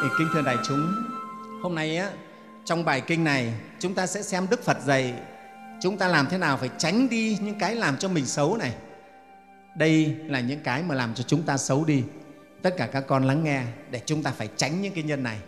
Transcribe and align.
Kính 0.00 0.28
thưa 0.32 0.42
đại 0.42 0.56
chúng, 0.68 0.94
hôm 1.62 1.74
nay 1.74 1.96
á, 1.96 2.10
trong 2.64 2.84
bài 2.84 3.00
kinh 3.00 3.24
này 3.24 3.52
chúng 3.78 3.94
ta 3.94 4.06
sẽ 4.06 4.22
xem 4.22 4.46
Đức 4.50 4.64
Phật 4.64 4.76
dạy 4.86 5.14
chúng 5.80 5.98
ta 5.98 6.08
làm 6.08 6.26
thế 6.30 6.38
nào 6.38 6.56
phải 6.56 6.70
tránh 6.78 7.08
đi 7.08 7.38
những 7.40 7.58
cái 7.58 7.74
làm 7.74 7.96
cho 7.96 8.08
mình 8.08 8.26
xấu 8.26 8.56
này. 8.56 8.72
Đây 9.76 10.16
là 10.26 10.40
những 10.40 10.60
cái 10.60 10.82
mà 10.82 10.94
làm 10.94 11.14
cho 11.14 11.24
chúng 11.26 11.42
ta 11.42 11.56
xấu 11.56 11.84
đi. 11.84 12.02
Tất 12.62 12.74
cả 12.76 12.86
các 12.86 13.04
con 13.06 13.24
lắng 13.24 13.44
nghe 13.44 13.62
để 13.90 14.00
chúng 14.06 14.22
ta 14.22 14.30
phải 14.30 14.48
tránh 14.56 14.82
những 14.82 14.94
cái 14.94 15.04
nhân 15.04 15.22
này. 15.22 15.38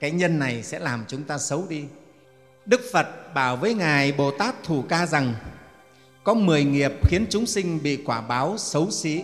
Cái 0.00 0.10
nhân 0.10 0.38
này 0.38 0.62
sẽ 0.62 0.78
làm 0.78 1.04
chúng 1.08 1.24
ta 1.24 1.38
xấu 1.38 1.66
đi. 1.68 1.84
Đức 2.66 2.80
Phật 2.92 3.34
bảo 3.34 3.56
với 3.56 3.74
Ngài 3.74 4.12
Bồ 4.12 4.30
Tát 4.30 4.62
Thủ 4.62 4.84
Ca 4.88 5.06
rằng 5.06 5.34
có 6.24 6.34
10 6.34 6.64
nghiệp 6.64 6.92
khiến 7.02 7.26
chúng 7.30 7.46
sinh 7.46 7.82
bị 7.82 7.96
quả 7.96 8.20
báo 8.20 8.58
xấu 8.58 8.90
xí. 8.90 9.22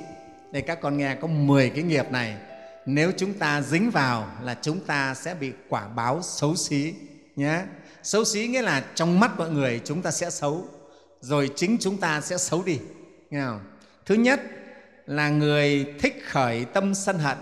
Đây 0.53 0.63
các 0.63 0.81
con 0.81 0.97
nghe 0.97 1.15
có 1.15 1.29
10 1.29 1.71
cái 1.71 1.83
nghiệp 1.83 2.11
này 2.11 2.37
nếu 2.87 3.13
chúng 3.17 3.35
ta 3.35 3.63
dính 3.63 3.91
vào 3.91 4.29
là 4.43 4.57
chúng 4.63 4.81
ta 4.81 5.15
sẽ 5.15 5.35
bị 5.35 5.53
quả 5.69 5.89
báo 5.89 6.23
xấu 6.23 6.57
xí, 6.57 6.95
nhé. 7.37 7.63
Xấu 8.03 8.25
xí 8.25 8.47
nghĩa 8.47 8.63
là 8.63 8.85
trong 8.95 9.21
mắt 9.21 9.31
mọi 9.39 9.51
người 9.51 9.81
chúng 9.85 10.03
ta 10.03 10.11
sẽ 10.11 10.31
xấu, 10.31 10.69
rồi 11.21 11.51
chính 11.57 11.77
chúng 11.81 11.97
ta 11.97 12.21
sẽ 12.21 12.39
xấu 12.39 12.63
đi, 12.63 12.79
nghe 13.31 13.45
không? 13.47 13.61
thứ 14.07 14.15
nhất 14.15 14.41
là 15.07 15.29
người 15.29 15.95
thích 16.01 16.23
khởi 16.29 16.65
tâm 16.65 16.95
sân 16.95 17.19
hận, 17.19 17.39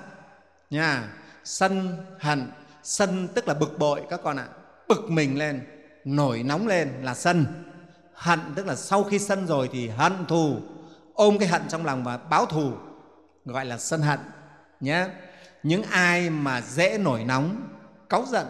nha. 0.70 1.08
Sân 1.44 2.04
hận, 2.20 2.50
sân 2.82 3.28
tức 3.34 3.48
là 3.48 3.54
bực 3.54 3.78
bội 3.78 4.02
các 4.10 4.20
con 4.24 4.36
ạ. 4.36 4.48
Bực 4.88 5.10
mình 5.10 5.38
lên, 5.38 5.60
nổi 6.04 6.42
nóng 6.42 6.66
lên 6.66 6.88
là 7.02 7.14
sân. 7.14 7.46
Hận 8.14 8.40
tức 8.54 8.66
là 8.66 8.76
sau 8.76 9.04
khi 9.04 9.18
sân 9.18 9.46
rồi 9.46 9.70
thì 9.72 9.88
hận 9.88 10.12
thù. 10.28 10.56
Ôm 11.14 11.38
cái 11.38 11.48
hận 11.48 11.62
trong 11.68 11.86
lòng 11.86 12.04
và 12.04 12.16
báo 12.16 12.46
thù, 12.46 12.72
gọi 13.44 13.66
là 13.66 13.78
sân 13.78 14.02
hận, 14.02 14.20
nhé 14.80 15.08
những 15.62 15.82
ai 15.82 16.30
mà 16.30 16.60
dễ 16.60 16.98
nổi 16.98 17.24
nóng, 17.24 17.68
cáu 18.08 18.24
giận, 18.26 18.46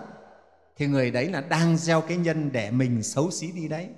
thì 0.76 0.86
người 0.86 1.10
đấy 1.10 1.30
là 1.30 1.40
đang 1.40 1.76
gieo 1.76 2.00
cái 2.00 2.16
nhân 2.16 2.52
để 2.52 2.70
mình 2.70 3.02
xấu 3.02 3.30
xí 3.30 3.52
đi 3.52 3.68
đấy. 3.68 3.88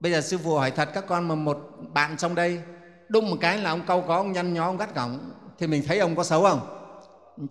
Bây 0.00 0.12
giờ 0.12 0.20
sư 0.20 0.38
phụ 0.44 0.54
hỏi 0.54 0.70
thật, 0.70 0.88
các 0.94 1.04
con 1.06 1.28
mà 1.28 1.34
một 1.34 1.58
bạn 1.92 2.16
trong 2.16 2.34
đây 2.34 2.62
đúng 3.08 3.30
một 3.30 3.36
cái 3.40 3.58
là 3.58 3.70
ông 3.70 3.82
câu 3.86 4.02
có, 4.02 4.16
ông 4.16 4.32
nhăn 4.32 4.54
nhó, 4.54 4.64
ông 4.64 4.76
gắt 4.76 4.94
gỏng, 4.94 5.30
thì 5.58 5.66
mình 5.66 5.82
thấy 5.86 5.98
ông 5.98 6.16
có 6.16 6.24
xấu 6.24 6.42
không? 6.42 6.78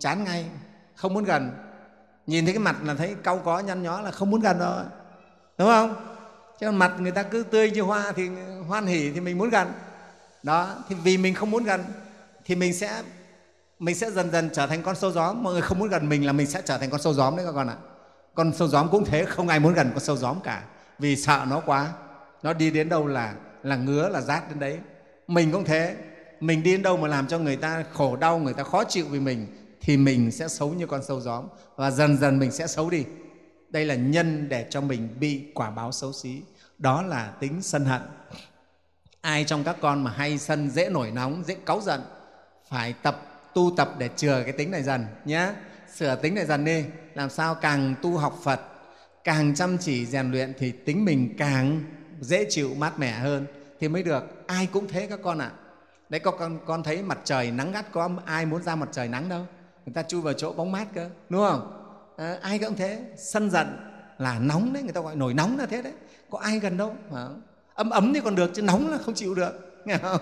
Chán 0.00 0.24
ngay, 0.24 0.46
không 0.94 1.14
muốn 1.14 1.24
gần. 1.24 1.50
Nhìn 2.26 2.44
thấy 2.44 2.54
cái 2.54 2.62
mặt 2.62 2.76
là 2.82 2.94
thấy 2.94 3.14
câu 3.22 3.38
có, 3.38 3.60
nhăn 3.60 3.82
nhó 3.82 4.00
là 4.00 4.10
không 4.10 4.30
muốn 4.30 4.40
gần 4.40 4.58
rồi, 4.58 4.84
đúng 5.58 5.68
không? 5.68 6.06
Chứ 6.60 6.70
mặt 6.70 6.92
người 6.98 7.12
ta 7.12 7.22
cứ 7.22 7.42
tươi 7.42 7.70
như 7.70 7.82
hoa 7.82 8.12
thì 8.12 8.30
hoan 8.68 8.86
hỉ 8.86 9.12
thì 9.12 9.20
mình 9.20 9.38
muốn 9.38 9.50
gần. 9.50 9.72
Đó, 10.42 10.76
thì 10.88 10.96
vì 11.04 11.16
mình 11.16 11.34
không 11.34 11.50
muốn 11.50 11.64
gần, 11.64 11.84
thì 12.44 12.54
mình 12.54 12.74
sẽ 12.74 13.02
mình 13.82 13.94
sẽ 13.94 14.10
dần 14.10 14.30
dần 14.30 14.50
trở 14.52 14.66
thành 14.66 14.82
con 14.82 14.96
sâu 14.96 15.10
gióm. 15.10 15.42
Mọi 15.42 15.52
người 15.52 15.62
không 15.62 15.78
muốn 15.78 15.88
gần 15.88 16.08
mình 16.08 16.26
là 16.26 16.32
mình 16.32 16.46
sẽ 16.46 16.62
trở 16.64 16.78
thành 16.78 16.90
con 16.90 17.00
sâu 17.00 17.14
gióm 17.14 17.36
đấy 17.36 17.46
các 17.46 17.52
con 17.52 17.68
ạ. 17.68 17.76
Con 18.34 18.52
sâu 18.54 18.68
gióm 18.68 18.88
cũng 18.90 19.04
thế, 19.04 19.24
không 19.24 19.48
ai 19.48 19.60
muốn 19.60 19.74
gần 19.74 19.90
con 19.90 20.00
sâu 20.00 20.16
gióm 20.16 20.40
cả. 20.40 20.64
Vì 20.98 21.16
sợ 21.16 21.44
nó 21.48 21.60
quá. 21.60 21.92
Nó 22.42 22.52
đi 22.52 22.70
đến 22.70 22.88
đâu 22.88 23.06
là 23.06 23.34
là 23.62 23.76
ngứa, 23.76 24.08
là 24.08 24.20
rát 24.20 24.48
đến 24.48 24.58
đấy. 24.58 24.78
Mình 25.26 25.52
cũng 25.52 25.64
thế. 25.64 25.96
Mình 26.40 26.62
đi 26.62 26.72
đến 26.72 26.82
đâu 26.82 26.96
mà 26.96 27.08
làm 27.08 27.26
cho 27.26 27.38
người 27.38 27.56
ta 27.56 27.84
khổ 27.92 28.16
đau, 28.16 28.38
người 28.38 28.54
ta 28.54 28.62
khó 28.62 28.84
chịu 28.84 29.06
vì 29.10 29.20
mình, 29.20 29.46
thì 29.80 29.96
mình 29.96 30.30
sẽ 30.30 30.48
xấu 30.48 30.74
như 30.74 30.86
con 30.86 31.02
sâu 31.02 31.20
gióm. 31.20 31.44
Và 31.76 31.90
dần 31.90 32.18
dần 32.18 32.38
mình 32.38 32.50
sẽ 32.50 32.66
xấu 32.66 32.90
đi. 32.90 33.04
Đây 33.68 33.84
là 33.84 33.94
nhân 33.94 34.48
để 34.48 34.66
cho 34.70 34.80
mình 34.80 35.08
bị 35.20 35.52
quả 35.54 35.70
báo 35.70 35.92
xấu 35.92 36.12
xí. 36.12 36.42
Đó 36.78 37.02
là 37.02 37.32
tính 37.40 37.62
sân 37.62 37.84
hận. 37.84 38.02
Ai 39.20 39.44
trong 39.44 39.64
các 39.64 39.76
con 39.80 40.04
mà 40.04 40.10
hay 40.10 40.38
sân 40.38 40.70
dễ 40.70 40.88
nổi 40.88 41.10
nóng, 41.10 41.42
dễ 41.46 41.56
cáu 41.66 41.80
giận, 41.80 42.00
phải 42.68 42.92
tập 42.92 43.31
tu 43.54 43.72
tập 43.76 43.90
để 43.98 44.08
chừa 44.16 44.42
cái 44.42 44.52
tính 44.52 44.70
này 44.70 44.82
dần 44.82 45.06
nhé 45.24 45.52
sửa 45.94 46.16
tính 46.16 46.34
này 46.34 46.46
dần 46.46 46.64
đi 46.64 46.84
làm 47.14 47.30
sao 47.30 47.54
càng 47.54 47.94
tu 48.02 48.16
học 48.16 48.38
phật 48.42 48.60
càng 49.24 49.54
chăm 49.54 49.78
chỉ 49.78 50.06
rèn 50.06 50.30
luyện 50.30 50.52
thì 50.58 50.72
tính 50.72 51.04
mình 51.04 51.34
càng 51.38 51.84
dễ 52.20 52.46
chịu 52.50 52.74
mát 52.74 52.98
mẻ 52.98 53.12
hơn. 53.12 53.46
Thì 53.80 53.88
mới 53.88 54.02
được. 54.02 54.46
Ai 54.46 54.68
cũng 54.72 54.88
thế 54.88 55.06
các 55.06 55.20
con 55.22 55.38
ạ. 55.38 55.50
À. 55.54 55.58
đấy 56.08 56.20
có 56.20 56.30
con 56.30 56.58
con 56.66 56.82
thấy 56.82 57.02
mặt 57.02 57.18
trời 57.24 57.50
nắng 57.50 57.72
gắt 57.72 57.92
có 57.92 58.10
ai 58.24 58.46
muốn 58.46 58.62
ra 58.62 58.74
mặt 58.76 58.88
trời 58.92 59.08
nắng 59.08 59.28
đâu. 59.28 59.46
Người 59.86 59.94
ta 59.94 60.02
chui 60.02 60.20
vào 60.20 60.32
chỗ 60.32 60.52
bóng 60.52 60.72
mát 60.72 60.86
cơ 60.94 61.10
đúng 61.28 61.40
không? 61.40 61.72
À, 62.16 62.38
ai 62.42 62.58
cũng 62.58 62.74
thế. 62.76 63.00
Sân 63.16 63.50
giận 63.50 63.66
là 64.18 64.38
nóng 64.38 64.72
đấy 64.72 64.82
người 64.82 64.92
ta 64.92 65.00
gọi 65.00 65.16
nổi 65.16 65.34
nóng 65.34 65.58
là 65.58 65.66
thế 65.66 65.82
đấy. 65.82 65.92
Có 66.30 66.38
ai 66.38 66.58
gần 66.58 66.76
đâu? 66.76 66.96
À, 67.14 67.26
ấm 67.74 67.90
ấm 67.90 68.14
thì 68.14 68.20
còn 68.20 68.34
được 68.34 68.50
chứ 68.54 68.62
nóng 68.62 68.90
là 68.90 68.98
không 68.98 69.14
chịu 69.14 69.34
được 69.34 69.71
nghe 69.86 69.98
không? 70.02 70.20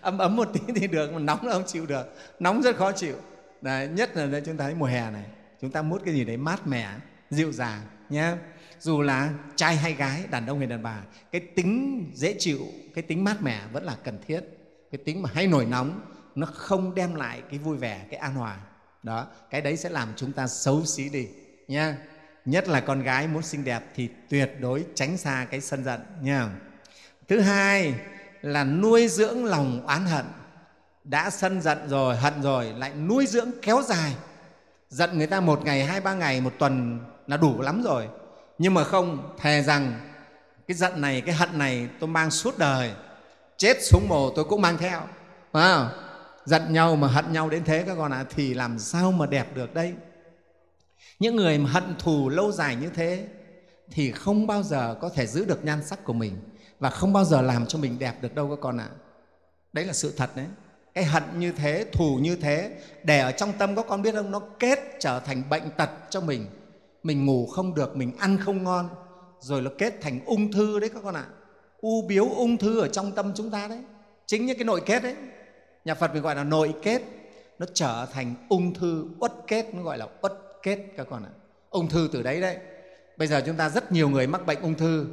ấm 0.00 0.18
ấm 0.18 0.36
một 0.36 0.48
tí 0.52 0.60
thì 0.74 0.86
được 0.86 1.12
mà 1.12 1.18
nóng 1.18 1.46
là 1.46 1.52
không 1.52 1.66
chịu 1.66 1.86
được. 1.86 2.14
Nóng 2.40 2.62
rất 2.62 2.76
khó 2.76 2.92
chịu. 2.92 3.16
Đấy, 3.60 3.88
nhất 3.88 4.16
là 4.16 4.26
đây 4.26 4.42
chúng 4.46 4.56
ta 4.56 4.64
thấy 4.64 4.74
mùa 4.74 4.86
hè 4.86 5.10
này 5.10 5.24
chúng 5.60 5.70
ta 5.70 5.82
mút 5.82 6.02
cái 6.04 6.14
gì 6.14 6.24
đấy 6.24 6.36
mát 6.36 6.66
mẻ 6.66 6.88
dịu 7.30 7.52
dàng 7.52 7.80
nhé 8.08 8.32
dù 8.80 9.02
là 9.02 9.30
trai 9.56 9.76
hay 9.76 9.92
gái 9.92 10.24
đàn 10.30 10.46
ông 10.46 10.58
hay 10.58 10.66
đàn 10.66 10.82
bà 10.82 11.02
cái 11.32 11.40
tính 11.40 12.04
dễ 12.14 12.36
chịu 12.38 12.60
cái 12.94 13.02
tính 13.02 13.24
mát 13.24 13.42
mẻ 13.42 13.60
vẫn 13.72 13.84
là 13.84 13.96
cần 14.04 14.18
thiết. 14.26 14.40
Cái 14.90 14.98
tính 15.04 15.22
mà 15.22 15.30
hay 15.34 15.46
nổi 15.46 15.66
nóng 15.66 16.00
nó 16.34 16.46
không 16.46 16.94
đem 16.94 17.14
lại 17.14 17.42
cái 17.50 17.58
vui 17.58 17.76
vẻ 17.76 18.06
cái 18.10 18.20
an 18.20 18.34
hòa. 18.34 18.58
Đó 19.02 19.26
cái 19.50 19.60
đấy 19.60 19.76
sẽ 19.76 19.88
làm 19.88 20.08
chúng 20.16 20.32
ta 20.32 20.46
xấu 20.46 20.84
xí 20.84 21.08
đi 21.08 21.28
nha 21.68 21.96
nhất 22.44 22.68
là 22.68 22.80
con 22.80 23.02
gái 23.02 23.28
muốn 23.28 23.42
xinh 23.42 23.64
đẹp 23.64 23.82
thì 23.94 24.08
tuyệt 24.28 24.52
đối 24.60 24.84
tránh 24.94 25.16
xa 25.16 25.46
cái 25.50 25.60
sân 25.60 25.84
giận 25.84 26.00
nha 26.22 26.50
thứ 27.28 27.40
hai 27.40 27.94
là 28.44 28.64
nuôi 28.64 29.08
dưỡng 29.08 29.44
lòng 29.44 29.86
oán 29.86 30.06
hận. 30.06 30.24
Đã 31.04 31.30
sân 31.30 31.60
giận 31.60 31.88
rồi 31.88 32.16
hận 32.16 32.42
rồi 32.42 32.72
lại 32.76 32.92
nuôi 32.94 33.26
dưỡng 33.26 33.50
kéo 33.62 33.82
dài. 33.82 34.14
Giận 34.88 35.18
người 35.18 35.26
ta 35.26 35.40
một 35.40 35.64
ngày 35.64 35.84
hai 35.84 36.00
ba 36.00 36.14
ngày 36.14 36.40
một 36.40 36.52
tuần 36.58 37.00
là 37.26 37.36
đủ 37.36 37.60
lắm 37.60 37.82
rồi. 37.82 38.08
Nhưng 38.58 38.74
mà 38.74 38.84
không 38.84 39.34
thề 39.38 39.62
rằng 39.62 40.00
cái 40.68 40.74
giận 40.74 41.00
này 41.00 41.20
cái 41.20 41.34
hận 41.34 41.58
này 41.58 41.88
tôi 42.00 42.08
mang 42.08 42.30
suốt 42.30 42.58
đời. 42.58 42.90
Chết 43.56 43.76
xuống 43.82 44.08
mồ 44.08 44.30
tôi 44.30 44.44
cũng 44.44 44.62
mang 44.62 44.78
theo. 44.78 45.00
Phải 45.52 45.74
không? 45.74 45.88
giận 46.44 46.72
nhau 46.72 46.96
mà 46.96 47.08
hận 47.08 47.32
nhau 47.32 47.50
đến 47.50 47.64
thế 47.64 47.84
các 47.86 47.94
con 47.94 48.12
ạ 48.12 48.18
à, 48.18 48.24
thì 48.30 48.54
làm 48.54 48.78
sao 48.78 49.12
mà 49.12 49.26
đẹp 49.26 49.54
được 49.54 49.74
đây? 49.74 49.94
Những 51.18 51.36
người 51.36 51.58
mà 51.58 51.70
hận 51.70 51.94
thù 51.98 52.28
lâu 52.28 52.52
dài 52.52 52.76
như 52.76 52.90
thế 52.94 53.26
thì 53.90 54.12
không 54.12 54.46
bao 54.46 54.62
giờ 54.62 54.96
có 55.00 55.08
thể 55.08 55.26
giữ 55.26 55.44
được 55.44 55.64
nhan 55.64 55.84
sắc 55.84 56.04
của 56.04 56.12
mình 56.12 56.36
và 56.78 56.90
không 56.90 57.12
bao 57.12 57.24
giờ 57.24 57.42
làm 57.42 57.66
cho 57.66 57.78
mình 57.78 57.98
đẹp 57.98 58.22
được 58.22 58.34
đâu 58.34 58.48
các 58.50 58.58
con 58.60 58.78
ạ. 58.78 58.88
À. 58.90 58.96
đấy 59.72 59.84
là 59.84 59.92
sự 59.92 60.14
thật 60.16 60.30
đấy. 60.36 60.46
Cái 60.94 61.04
hận 61.04 61.22
như 61.38 61.52
thế, 61.52 61.86
thù 61.92 62.18
như 62.22 62.36
thế, 62.36 62.70
để 63.02 63.20
ở 63.20 63.32
trong 63.32 63.52
tâm 63.58 63.76
các 63.76 63.84
con 63.88 64.02
biết 64.02 64.14
không? 64.14 64.30
Nó 64.30 64.40
kết 64.58 64.78
trở 65.00 65.20
thành 65.20 65.42
bệnh 65.50 65.70
tật 65.76 65.90
cho 66.10 66.20
mình. 66.20 66.46
Mình 67.02 67.26
ngủ 67.26 67.46
không 67.46 67.74
được, 67.74 67.96
mình 67.96 68.16
ăn 68.18 68.38
không 68.38 68.64
ngon. 68.64 68.88
Rồi 69.40 69.62
nó 69.62 69.70
kết 69.78 70.00
thành 70.00 70.20
ung 70.26 70.52
thư 70.52 70.80
đấy 70.80 70.90
các 70.94 71.00
con 71.04 71.14
ạ. 71.14 71.26
À. 71.28 71.34
u 71.80 72.02
biếu 72.02 72.28
ung 72.28 72.56
thư 72.56 72.80
ở 72.80 72.88
trong 72.88 73.12
tâm 73.12 73.32
chúng 73.34 73.50
ta 73.50 73.68
đấy. 73.68 73.80
Chính 74.26 74.46
những 74.46 74.58
cái 74.58 74.64
nội 74.64 74.82
kết 74.86 75.02
đấy. 75.02 75.14
Nhà 75.84 75.94
phật 75.94 76.14
mình 76.14 76.22
gọi 76.22 76.36
là 76.36 76.44
nội 76.44 76.74
kết. 76.82 77.02
Nó 77.58 77.66
trở 77.74 78.06
thành 78.12 78.34
ung 78.48 78.74
thư 78.74 79.06
uất 79.20 79.32
kết, 79.46 79.74
nó 79.74 79.82
gọi 79.82 79.98
là 79.98 80.06
uất 80.22 80.32
kết 80.62 80.78
các 80.96 81.06
con 81.10 81.22
ạ. 81.22 81.30
À. 81.32 81.38
ung 81.70 81.88
thư 81.88 82.08
từ 82.12 82.22
đấy 82.22 82.40
đấy. 82.40 82.56
Bây 83.16 83.28
giờ 83.28 83.42
chúng 83.46 83.56
ta 83.56 83.68
rất 83.68 83.92
nhiều 83.92 84.08
người 84.08 84.26
mắc 84.26 84.46
bệnh 84.46 84.60
ung 84.60 84.74
thư 84.74 85.06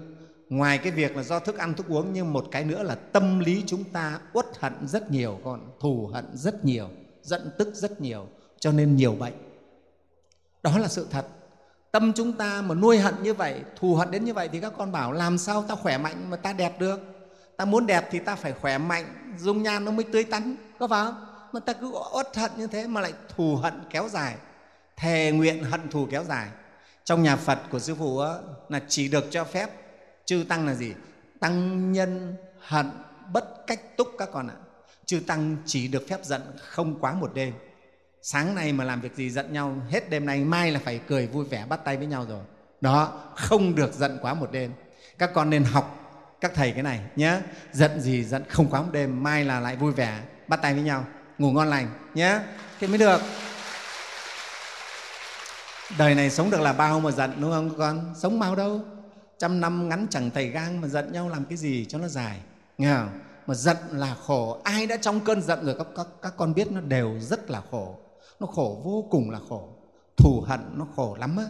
ngoài 0.51 0.77
cái 0.77 0.91
việc 0.91 1.15
là 1.15 1.23
do 1.23 1.39
thức 1.39 1.57
ăn 1.57 1.73
thức 1.73 1.87
uống 1.89 2.13
nhưng 2.13 2.33
một 2.33 2.47
cái 2.51 2.65
nữa 2.65 2.83
là 2.83 2.95
tâm 2.95 3.39
lý 3.39 3.63
chúng 3.67 3.83
ta 3.83 4.19
uất 4.33 4.45
hận 4.59 4.87
rất 4.87 5.11
nhiều 5.11 5.39
con 5.43 5.71
thù 5.79 6.09
hận 6.13 6.25
rất 6.33 6.65
nhiều 6.65 6.87
giận 7.21 7.51
tức 7.57 7.75
rất 7.75 8.01
nhiều 8.01 8.27
cho 8.59 8.71
nên 8.71 8.95
nhiều 8.95 9.15
bệnh. 9.15 9.33
Đó 10.63 10.77
là 10.77 10.87
sự 10.87 11.07
thật. 11.11 11.25
Tâm 11.91 12.13
chúng 12.13 12.33
ta 12.33 12.61
mà 12.61 12.75
nuôi 12.75 12.99
hận 12.99 13.23
như 13.23 13.33
vậy 13.33 13.61
thù 13.75 13.95
hận 13.95 14.11
đến 14.11 14.25
như 14.25 14.33
vậy 14.33 14.49
thì 14.51 14.59
các 14.59 14.73
con 14.77 14.91
bảo 14.91 15.11
làm 15.11 15.37
sao 15.37 15.63
ta 15.63 15.75
khỏe 15.75 15.97
mạnh 15.97 16.29
mà 16.29 16.37
ta 16.37 16.53
đẹp 16.53 16.79
được? 16.79 16.99
Ta 17.57 17.65
muốn 17.65 17.87
đẹp 17.87 18.07
thì 18.11 18.19
ta 18.19 18.35
phải 18.35 18.53
khỏe 18.53 18.77
mạnh 18.77 19.35
dung 19.39 19.63
nhan 19.63 19.85
nó 19.85 19.91
mới 19.91 20.05
tươi 20.11 20.23
tắn 20.23 20.55
có 20.79 20.87
phải 20.87 21.05
không? 21.05 21.25
Mà 21.51 21.59
ta 21.59 21.73
cứ 21.73 21.91
uất 22.13 22.37
hận 22.37 22.51
như 22.57 22.67
thế 22.67 22.87
mà 22.87 23.01
lại 23.01 23.13
thù 23.35 23.55
hận 23.55 23.73
kéo 23.89 24.09
dài 24.09 24.35
thề 24.97 25.31
nguyện 25.31 25.63
hận 25.63 25.89
thù 25.89 26.07
kéo 26.11 26.23
dài. 26.23 26.47
Trong 27.03 27.23
nhà 27.23 27.35
phật 27.35 27.59
của 27.71 27.79
sư 27.79 27.95
phụ 27.95 28.19
đó, 28.19 28.39
là 28.69 28.81
chỉ 28.87 29.07
được 29.07 29.25
cho 29.31 29.43
phép 29.43 29.80
chư 30.31 30.43
tăng 30.49 30.67
là 30.67 30.73
gì? 30.73 30.93
Tăng 31.39 31.91
nhân 31.91 32.35
hận 32.59 32.91
bất 33.33 33.67
cách 33.67 33.97
túc 33.97 34.07
các 34.17 34.29
con 34.33 34.47
ạ. 34.47 34.55
Chư 35.05 35.19
tăng 35.27 35.57
chỉ 35.65 35.87
được 35.87 36.05
phép 36.09 36.19
giận 36.23 36.41
không 36.61 36.99
quá 36.99 37.13
một 37.13 37.31
đêm. 37.33 37.53
Sáng 38.21 38.55
nay 38.55 38.73
mà 38.73 38.83
làm 38.83 39.01
việc 39.01 39.15
gì 39.15 39.29
giận 39.29 39.53
nhau, 39.53 39.75
hết 39.89 40.09
đêm 40.09 40.25
nay 40.25 40.43
mai 40.43 40.71
là 40.71 40.79
phải 40.83 41.01
cười 41.07 41.27
vui 41.27 41.45
vẻ 41.45 41.65
bắt 41.69 41.79
tay 41.85 41.97
với 41.97 42.05
nhau 42.05 42.25
rồi. 42.29 42.39
Đó, 42.81 43.21
không 43.35 43.75
được 43.75 43.93
giận 43.93 44.19
quá 44.21 44.33
một 44.33 44.51
đêm. 44.51 44.71
Các 45.17 45.31
con 45.33 45.49
nên 45.49 45.63
học 45.63 45.97
các 46.41 46.51
thầy 46.55 46.71
cái 46.71 46.83
này 46.83 46.99
nhé. 47.15 47.39
Giận 47.71 47.99
gì 47.99 48.23
giận 48.23 48.43
không 48.49 48.69
quá 48.69 48.81
một 48.81 48.91
đêm, 48.91 49.23
mai 49.23 49.45
là 49.45 49.59
lại 49.59 49.75
vui 49.75 49.91
vẻ 49.91 50.21
bắt 50.47 50.61
tay 50.61 50.73
với 50.73 50.83
nhau. 50.83 51.05
Ngủ 51.37 51.51
ngon 51.51 51.69
lành 51.69 51.87
nhé. 52.13 52.39
Thế 52.79 52.87
mới 52.87 52.97
được. 52.97 53.21
Đời 55.97 56.15
này 56.15 56.29
sống 56.29 56.49
được 56.49 56.61
là 56.61 56.73
bao 56.73 56.99
mà 56.99 57.11
giận, 57.11 57.31
đúng 57.41 57.51
không 57.51 57.77
con? 57.77 58.13
Sống 58.17 58.39
mau 58.39 58.55
đâu 58.55 58.85
trăm 59.41 59.61
năm 59.61 59.89
ngắn 59.89 60.07
chẳng 60.09 60.29
thầy 60.31 60.49
gang 60.49 60.81
mà 60.81 60.87
giận 60.87 61.11
nhau 61.11 61.29
làm 61.29 61.45
cái 61.45 61.57
gì 61.57 61.85
cho 61.85 61.97
nó 61.97 62.07
dài. 62.07 62.39
Nghe 62.77 62.93
không? 62.95 63.19
mà 63.47 63.53
giận 63.53 63.77
là 63.91 64.15
khổ. 64.15 64.61
Ai 64.63 64.87
đã 64.87 64.97
trong 64.97 65.19
cơn 65.19 65.41
giận 65.41 65.65
rồi 65.65 65.75
các, 65.77 65.87
các, 65.95 66.07
các 66.21 66.33
con 66.37 66.53
biết 66.53 66.71
nó 66.71 66.81
đều 66.81 67.19
rất 67.19 67.49
là 67.49 67.61
khổ. 67.71 67.95
Nó 68.39 68.47
khổ 68.47 68.81
vô 68.83 69.07
cùng 69.11 69.29
là 69.29 69.39
khổ. 69.49 69.69
Thù 70.17 70.43
hận 70.47 70.59
nó 70.73 70.87
khổ 70.95 71.15
lắm 71.19 71.37
á. 71.37 71.43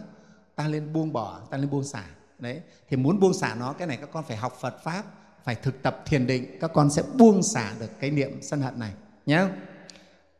Ta 0.56 0.68
lên 0.68 0.92
buông 0.92 1.12
bỏ 1.12 1.40
ta 1.50 1.56
lên 1.56 1.70
buông 1.70 1.84
xả. 1.84 2.04
Đấy. 2.38 2.60
Thì 2.88 2.96
muốn 2.96 3.20
buông 3.20 3.34
xả 3.34 3.54
nó 3.54 3.72
cái 3.72 3.86
này 3.86 3.96
các 3.96 4.08
con 4.12 4.24
phải 4.28 4.36
học 4.36 4.58
phật 4.60 4.84
pháp 4.84 5.02
phải 5.44 5.54
thực 5.54 5.82
tập 5.82 6.02
thiền 6.06 6.26
định. 6.26 6.58
Các 6.60 6.70
con 6.74 6.90
sẽ 6.90 7.02
buông 7.18 7.42
xả 7.42 7.72
được 7.80 7.90
cái 8.00 8.10
niệm 8.10 8.42
sân 8.42 8.60
hận 8.60 8.78
này. 8.78 8.92
Nhé 9.26 9.46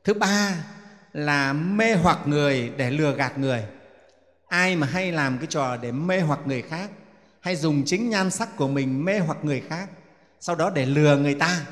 thứ 0.04 0.14
ba 0.14 0.64
là 1.12 1.52
mê 1.52 1.94
hoặc 1.94 2.18
người 2.26 2.72
để 2.76 2.90
lừa 2.90 3.14
gạt 3.14 3.38
người. 3.38 3.64
Ai 4.46 4.76
mà 4.76 4.86
hay 4.86 5.12
làm 5.12 5.38
cái 5.38 5.46
trò 5.46 5.76
để 5.76 5.92
mê 5.92 6.20
hoặc 6.20 6.40
người 6.46 6.62
khác 6.62 6.90
hay 7.42 7.56
dùng 7.56 7.82
chính 7.86 8.10
nhan 8.10 8.30
sắc 8.30 8.56
của 8.56 8.68
mình 8.68 9.04
mê 9.04 9.18
hoặc 9.18 9.38
người 9.42 9.60
khác. 9.60 9.90
Sau 10.40 10.56
đó 10.56 10.70
để 10.70 10.86
lừa 10.86 11.16
người 11.16 11.34
ta. 11.34 11.66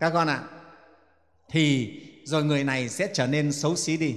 Các 0.00 0.10
con 0.10 0.28
ạ 0.28 0.42
thì 1.48 1.94
rồi 2.24 2.44
người 2.44 2.64
này 2.64 2.88
sẽ 2.88 3.08
trở 3.12 3.26
nên 3.26 3.52
xấu 3.52 3.76
xí 3.76 3.96
đi. 3.96 4.16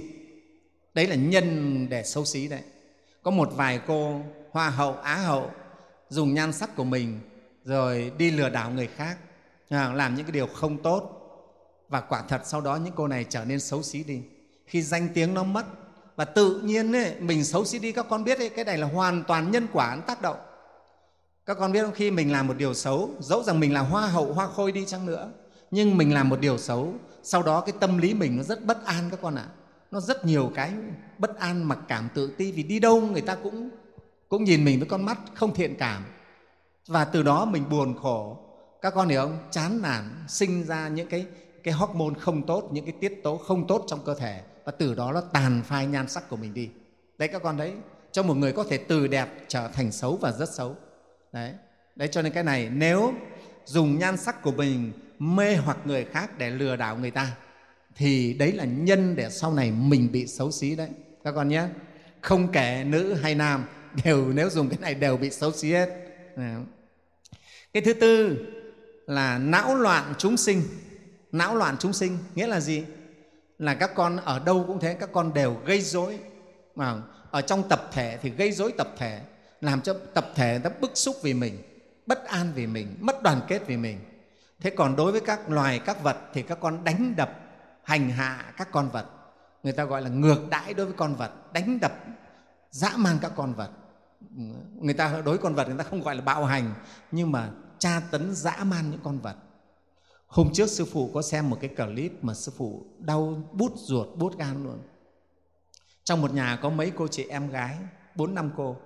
Đấy 0.94 1.06
là 1.06 1.14
nhân 1.14 1.88
để 1.90 2.02
xấu 2.02 2.24
xí 2.24 2.48
đấy. 2.48 2.60
Có 3.22 3.30
một 3.30 3.50
vài 3.54 3.80
cô 3.86 4.20
hoa 4.50 4.70
hậu 4.70 4.96
á 4.96 5.14
hậu 5.14 5.50
dùng 6.08 6.34
nhan 6.34 6.52
sắc 6.52 6.76
của 6.76 6.84
mình 6.84 7.20
rồi 7.64 8.12
đi 8.18 8.30
lừa 8.30 8.48
đảo 8.48 8.70
người 8.70 8.88
khác. 8.96 9.16
À, 9.68 9.92
làm 9.92 10.14
những 10.14 10.26
cái 10.26 10.32
điều 10.32 10.46
không 10.46 10.82
tốt. 10.82 11.10
Và 11.88 12.00
quả 12.00 12.22
thật 12.28 12.42
sau 12.44 12.60
đó 12.60 12.76
những 12.76 12.94
cô 12.96 13.08
này 13.08 13.24
trở 13.28 13.44
nên 13.44 13.60
xấu 13.60 13.82
xí 13.82 14.04
đi. 14.04 14.20
Khi 14.66 14.82
danh 14.82 15.08
tiếng 15.14 15.34
nó 15.34 15.44
mất 15.44 15.66
và 16.16 16.24
tự 16.24 16.60
nhiên 16.60 16.92
ấy, 16.92 17.14
mình 17.20 17.44
xấu 17.44 17.64
xí 17.64 17.78
đi 17.78 17.92
các 17.92 18.06
con 18.08 18.24
biết 18.24 18.38
ấy, 18.38 18.48
cái 18.48 18.64
này 18.64 18.78
là 18.78 18.86
hoàn 18.86 19.24
toàn 19.24 19.50
nhân 19.50 19.66
quả 19.72 19.96
tác 20.06 20.22
động 20.22 20.36
các 21.46 21.56
con 21.60 21.72
biết 21.72 21.82
không? 21.82 21.94
Khi 21.94 22.10
mình 22.10 22.32
làm 22.32 22.46
một 22.46 22.56
điều 22.56 22.74
xấu, 22.74 23.10
dẫu 23.20 23.42
rằng 23.42 23.60
mình 23.60 23.72
là 23.72 23.80
hoa 23.80 24.06
hậu, 24.06 24.32
hoa 24.32 24.46
khôi 24.46 24.72
đi 24.72 24.84
chăng 24.84 25.06
nữa, 25.06 25.30
nhưng 25.70 25.96
mình 25.96 26.14
làm 26.14 26.28
một 26.28 26.40
điều 26.40 26.58
xấu, 26.58 26.94
sau 27.22 27.42
đó 27.42 27.60
cái 27.60 27.74
tâm 27.80 27.98
lý 27.98 28.14
mình 28.14 28.36
nó 28.36 28.42
rất 28.42 28.64
bất 28.64 28.84
an 28.84 29.08
các 29.10 29.18
con 29.22 29.34
ạ. 29.34 29.42
À. 29.42 29.54
nó 29.90 30.00
rất 30.00 30.26
nhiều 30.26 30.52
cái 30.54 30.72
bất 31.18 31.38
an, 31.38 31.64
mặc 31.68 31.78
cảm, 31.88 32.08
tự 32.14 32.34
ti, 32.38 32.52
vì 32.52 32.62
đi 32.62 32.78
đâu 32.78 33.00
người 33.00 33.20
ta 33.20 33.34
cũng 33.34 33.70
cũng 34.28 34.44
nhìn 34.44 34.64
mình 34.64 34.78
với 34.78 34.88
con 34.88 35.04
mắt 35.04 35.18
không 35.34 35.54
thiện 35.54 35.74
cảm. 35.78 36.04
Và 36.86 37.04
từ 37.04 37.22
đó 37.22 37.44
mình 37.44 37.64
buồn 37.70 37.96
khổ. 38.02 38.38
Các 38.82 38.94
con 38.94 39.08
hiểu 39.08 39.22
không? 39.22 39.38
Chán 39.50 39.82
nản, 39.82 40.24
sinh 40.28 40.64
ra 40.64 40.88
những 40.88 41.08
cái 41.08 41.26
cái 41.62 41.74
hormone 41.74 42.14
không 42.20 42.46
tốt, 42.46 42.68
những 42.72 42.84
cái 42.84 42.94
tiết 43.00 43.20
tố 43.22 43.36
không 43.36 43.66
tốt 43.66 43.84
trong 43.86 44.04
cơ 44.04 44.14
thể. 44.14 44.42
Và 44.64 44.72
từ 44.72 44.94
đó 44.94 45.12
nó 45.12 45.20
tàn 45.20 45.62
phai 45.64 45.86
nhan 45.86 46.08
sắc 46.08 46.28
của 46.28 46.36
mình 46.36 46.54
đi. 46.54 46.68
Đấy 47.18 47.28
các 47.28 47.42
con 47.42 47.56
đấy 47.56 47.72
cho 48.12 48.22
một 48.22 48.34
người 48.34 48.52
có 48.52 48.64
thể 48.64 48.78
từ 48.78 49.06
đẹp 49.06 49.28
trở 49.48 49.68
thành 49.68 49.92
xấu 49.92 50.16
và 50.16 50.32
rất 50.32 50.48
xấu 50.48 50.76
đấy. 51.34 51.52
Đấy 51.96 52.08
cho 52.08 52.22
nên 52.22 52.32
cái 52.32 52.42
này 52.42 52.68
nếu 52.72 53.14
dùng 53.64 53.98
nhan 53.98 54.16
sắc 54.16 54.42
của 54.42 54.52
mình 54.52 54.92
mê 55.18 55.56
hoặc 55.56 55.78
người 55.84 56.04
khác 56.04 56.38
để 56.38 56.50
lừa 56.50 56.76
đảo 56.76 56.96
người 56.96 57.10
ta 57.10 57.36
thì 57.96 58.32
đấy 58.32 58.52
là 58.52 58.64
nhân 58.64 59.16
để 59.16 59.30
sau 59.30 59.54
này 59.54 59.70
mình 59.70 60.12
bị 60.12 60.26
xấu 60.26 60.50
xí 60.50 60.76
đấy. 60.76 60.88
Các 61.24 61.32
con 61.32 61.48
nhé. 61.48 61.62
Không 62.20 62.52
kể 62.52 62.84
nữ 62.86 63.14
hay 63.14 63.34
nam 63.34 63.64
đều 64.04 64.32
nếu 64.32 64.50
dùng 64.50 64.68
cái 64.68 64.78
này 64.80 64.94
đều 64.94 65.16
bị 65.16 65.30
xấu 65.30 65.52
xí 65.52 65.72
hết. 65.72 65.88
Cái 67.72 67.82
thứ 67.82 67.92
tư 67.92 68.38
là 69.06 69.38
não 69.38 69.74
loạn 69.74 70.14
chúng 70.18 70.36
sinh. 70.36 70.62
Não 71.32 71.56
loạn 71.56 71.76
chúng 71.80 71.92
sinh 71.92 72.18
nghĩa 72.34 72.46
là 72.46 72.60
gì? 72.60 72.84
Là 73.58 73.74
các 73.74 73.90
con 73.94 74.16
ở 74.16 74.38
đâu 74.38 74.64
cũng 74.66 74.80
thế 74.80 74.94
các 74.94 75.08
con 75.12 75.34
đều 75.34 75.56
gây 75.66 75.80
dối, 75.80 76.18
mà 76.74 77.02
ở 77.30 77.40
trong 77.40 77.68
tập 77.68 77.90
thể 77.92 78.18
thì 78.22 78.30
gây 78.30 78.52
dối 78.52 78.72
tập 78.78 78.88
thể 78.98 79.20
làm 79.64 79.80
cho 79.80 79.94
tập 80.14 80.26
thể 80.34 80.60
nó 80.64 80.70
bức 80.80 80.90
xúc 80.94 81.16
vì 81.22 81.34
mình, 81.34 81.62
bất 82.06 82.24
an 82.24 82.52
vì 82.54 82.66
mình, 82.66 82.96
mất 83.00 83.22
đoàn 83.22 83.40
kết 83.48 83.66
vì 83.66 83.76
mình. 83.76 83.98
Thế 84.60 84.70
còn 84.70 84.96
đối 84.96 85.12
với 85.12 85.20
các 85.20 85.50
loài, 85.50 85.78
các 85.78 86.02
vật 86.02 86.16
thì 86.32 86.42
các 86.42 86.58
con 86.60 86.84
đánh 86.84 87.14
đập, 87.16 87.40
hành 87.82 88.10
hạ 88.10 88.52
các 88.56 88.68
con 88.72 88.88
vật. 88.88 89.06
Người 89.62 89.72
ta 89.72 89.84
gọi 89.84 90.02
là 90.02 90.08
ngược 90.08 90.48
đãi 90.50 90.74
đối 90.74 90.86
với 90.86 90.94
con 90.94 91.14
vật, 91.14 91.52
đánh 91.52 91.80
đập, 91.80 91.92
dã 92.70 92.92
man 92.96 93.18
các 93.22 93.32
con 93.36 93.54
vật. 93.54 93.70
Người 94.80 94.94
ta 94.94 95.12
đối 95.12 95.22
với 95.22 95.38
con 95.38 95.54
vật 95.54 95.68
người 95.68 95.78
ta 95.78 95.84
không 95.84 96.02
gọi 96.02 96.14
là 96.14 96.20
bạo 96.20 96.44
hành, 96.44 96.74
nhưng 97.10 97.32
mà 97.32 97.50
tra 97.78 98.00
tấn, 98.10 98.34
dã 98.34 98.56
man 98.64 98.90
những 98.90 99.00
con 99.04 99.18
vật. 99.18 99.36
Hôm 100.26 100.50
trước 100.52 100.66
sư 100.66 100.84
phụ 100.92 101.10
có 101.14 101.22
xem 101.22 101.50
một 101.50 101.58
cái 101.60 101.70
clip 101.76 102.24
mà 102.24 102.34
sư 102.34 102.52
phụ 102.56 102.86
đau 102.98 103.50
bút 103.52 103.72
ruột, 103.76 104.08
bút 104.16 104.38
gan 104.38 104.64
luôn. 104.64 104.78
Trong 106.04 106.22
một 106.22 106.34
nhà 106.34 106.58
có 106.62 106.70
mấy 106.70 106.92
cô 106.96 107.08
chị 107.08 107.26
em 107.28 107.50
gái, 107.50 107.78
bốn 108.14 108.34
năm 108.34 108.50
cô 108.56 108.76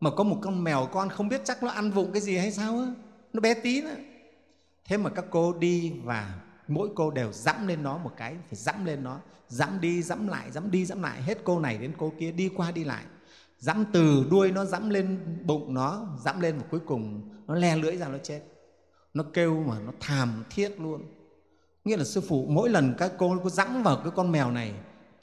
mà 0.00 0.10
có 0.10 0.24
một 0.24 0.38
con 0.42 0.64
mèo 0.64 0.88
con 0.92 1.08
không 1.08 1.28
biết 1.28 1.40
chắc 1.44 1.62
nó 1.62 1.70
ăn 1.70 1.90
vụng 1.90 2.12
cái 2.12 2.22
gì 2.22 2.36
hay 2.36 2.52
sao 2.52 2.78
á. 2.78 2.86
Nó 3.32 3.40
bé 3.40 3.54
tí 3.54 3.82
nữa 3.82 3.96
thế 4.88 4.96
mà 4.96 5.10
các 5.10 5.24
cô 5.30 5.52
đi 5.52 5.92
và 6.04 6.34
mỗi 6.68 6.88
cô 6.94 7.10
đều 7.10 7.32
dẫm 7.32 7.66
lên 7.66 7.82
nó 7.82 7.98
một 7.98 8.10
cái, 8.16 8.36
phải 8.46 8.54
dẫm 8.56 8.84
lên 8.84 9.04
nó. 9.04 9.20
Dẫm 9.48 9.80
đi, 9.80 10.02
dẫm 10.02 10.28
lại, 10.28 10.50
dẫm 10.52 10.70
đi, 10.70 10.84
dẫm 10.84 11.02
lại. 11.02 11.22
Hết 11.22 11.38
cô 11.44 11.60
này 11.60 11.78
đến 11.78 11.92
cô 11.98 12.12
kia, 12.18 12.32
đi 12.32 12.48
qua 12.56 12.70
đi 12.70 12.84
lại. 12.84 13.04
Dẫm 13.58 13.84
từ 13.92 14.26
đuôi 14.30 14.52
nó 14.52 14.64
dẫm 14.64 14.90
lên 14.90 15.18
bụng 15.44 15.74
nó, 15.74 16.06
dẫm 16.24 16.40
lên 16.40 16.58
và 16.58 16.64
cuối 16.70 16.80
cùng 16.86 17.30
nó 17.46 17.54
le 17.54 17.76
lưỡi 17.76 17.96
ra 17.96 18.08
nó 18.08 18.18
chết. 18.18 18.40
Nó 19.14 19.24
kêu 19.32 19.64
mà 19.68 19.78
nó 19.78 19.92
thàm 20.00 20.44
thiết 20.50 20.80
luôn. 20.80 21.02
Nghĩa 21.84 21.96
là 21.96 22.04
sư 22.04 22.20
phụ, 22.20 22.46
mỗi 22.48 22.68
lần 22.68 22.94
các 22.98 23.12
cô 23.18 23.36
có 23.44 23.50
dẫm 23.50 23.82
vào 23.82 23.96
cái 23.96 24.12
con 24.16 24.32
mèo 24.32 24.50
này 24.50 24.72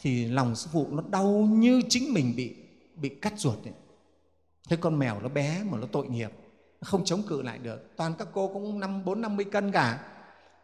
thì 0.01 0.25
lòng 0.25 0.55
sư 0.55 0.69
phụ 0.73 0.87
nó 0.91 1.03
đau 1.09 1.47
như 1.51 1.81
chính 1.89 2.13
mình 2.13 2.33
bị 2.35 2.55
bị 2.95 3.09
cắt 3.09 3.33
ruột 3.37 3.63
ấy 3.63 3.73
thế 4.69 4.75
con 4.75 4.99
mèo 4.99 5.19
nó 5.19 5.29
bé 5.29 5.63
mà 5.63 5.77
nó 5.77 5.87
tội 5.91 6.07
nghiệp, 6.07 6.31
nó 6.81 6.85
không 6.85 7.05
chống 7.05 7.23
cự 7.27 7.41
lại 7.41 7.57
được. 7.57 7.95
Toàn 7.97 8.13
các 8.19 8.27
cô 8.33 8.47
cũng 8.53 8.79
năm, 8.79 9.05
bốn, 9.05 9.21
năm 9.21 9.35
mươi 9.35 9.45
cân 9.45 9.71
cả. 9.71 10.09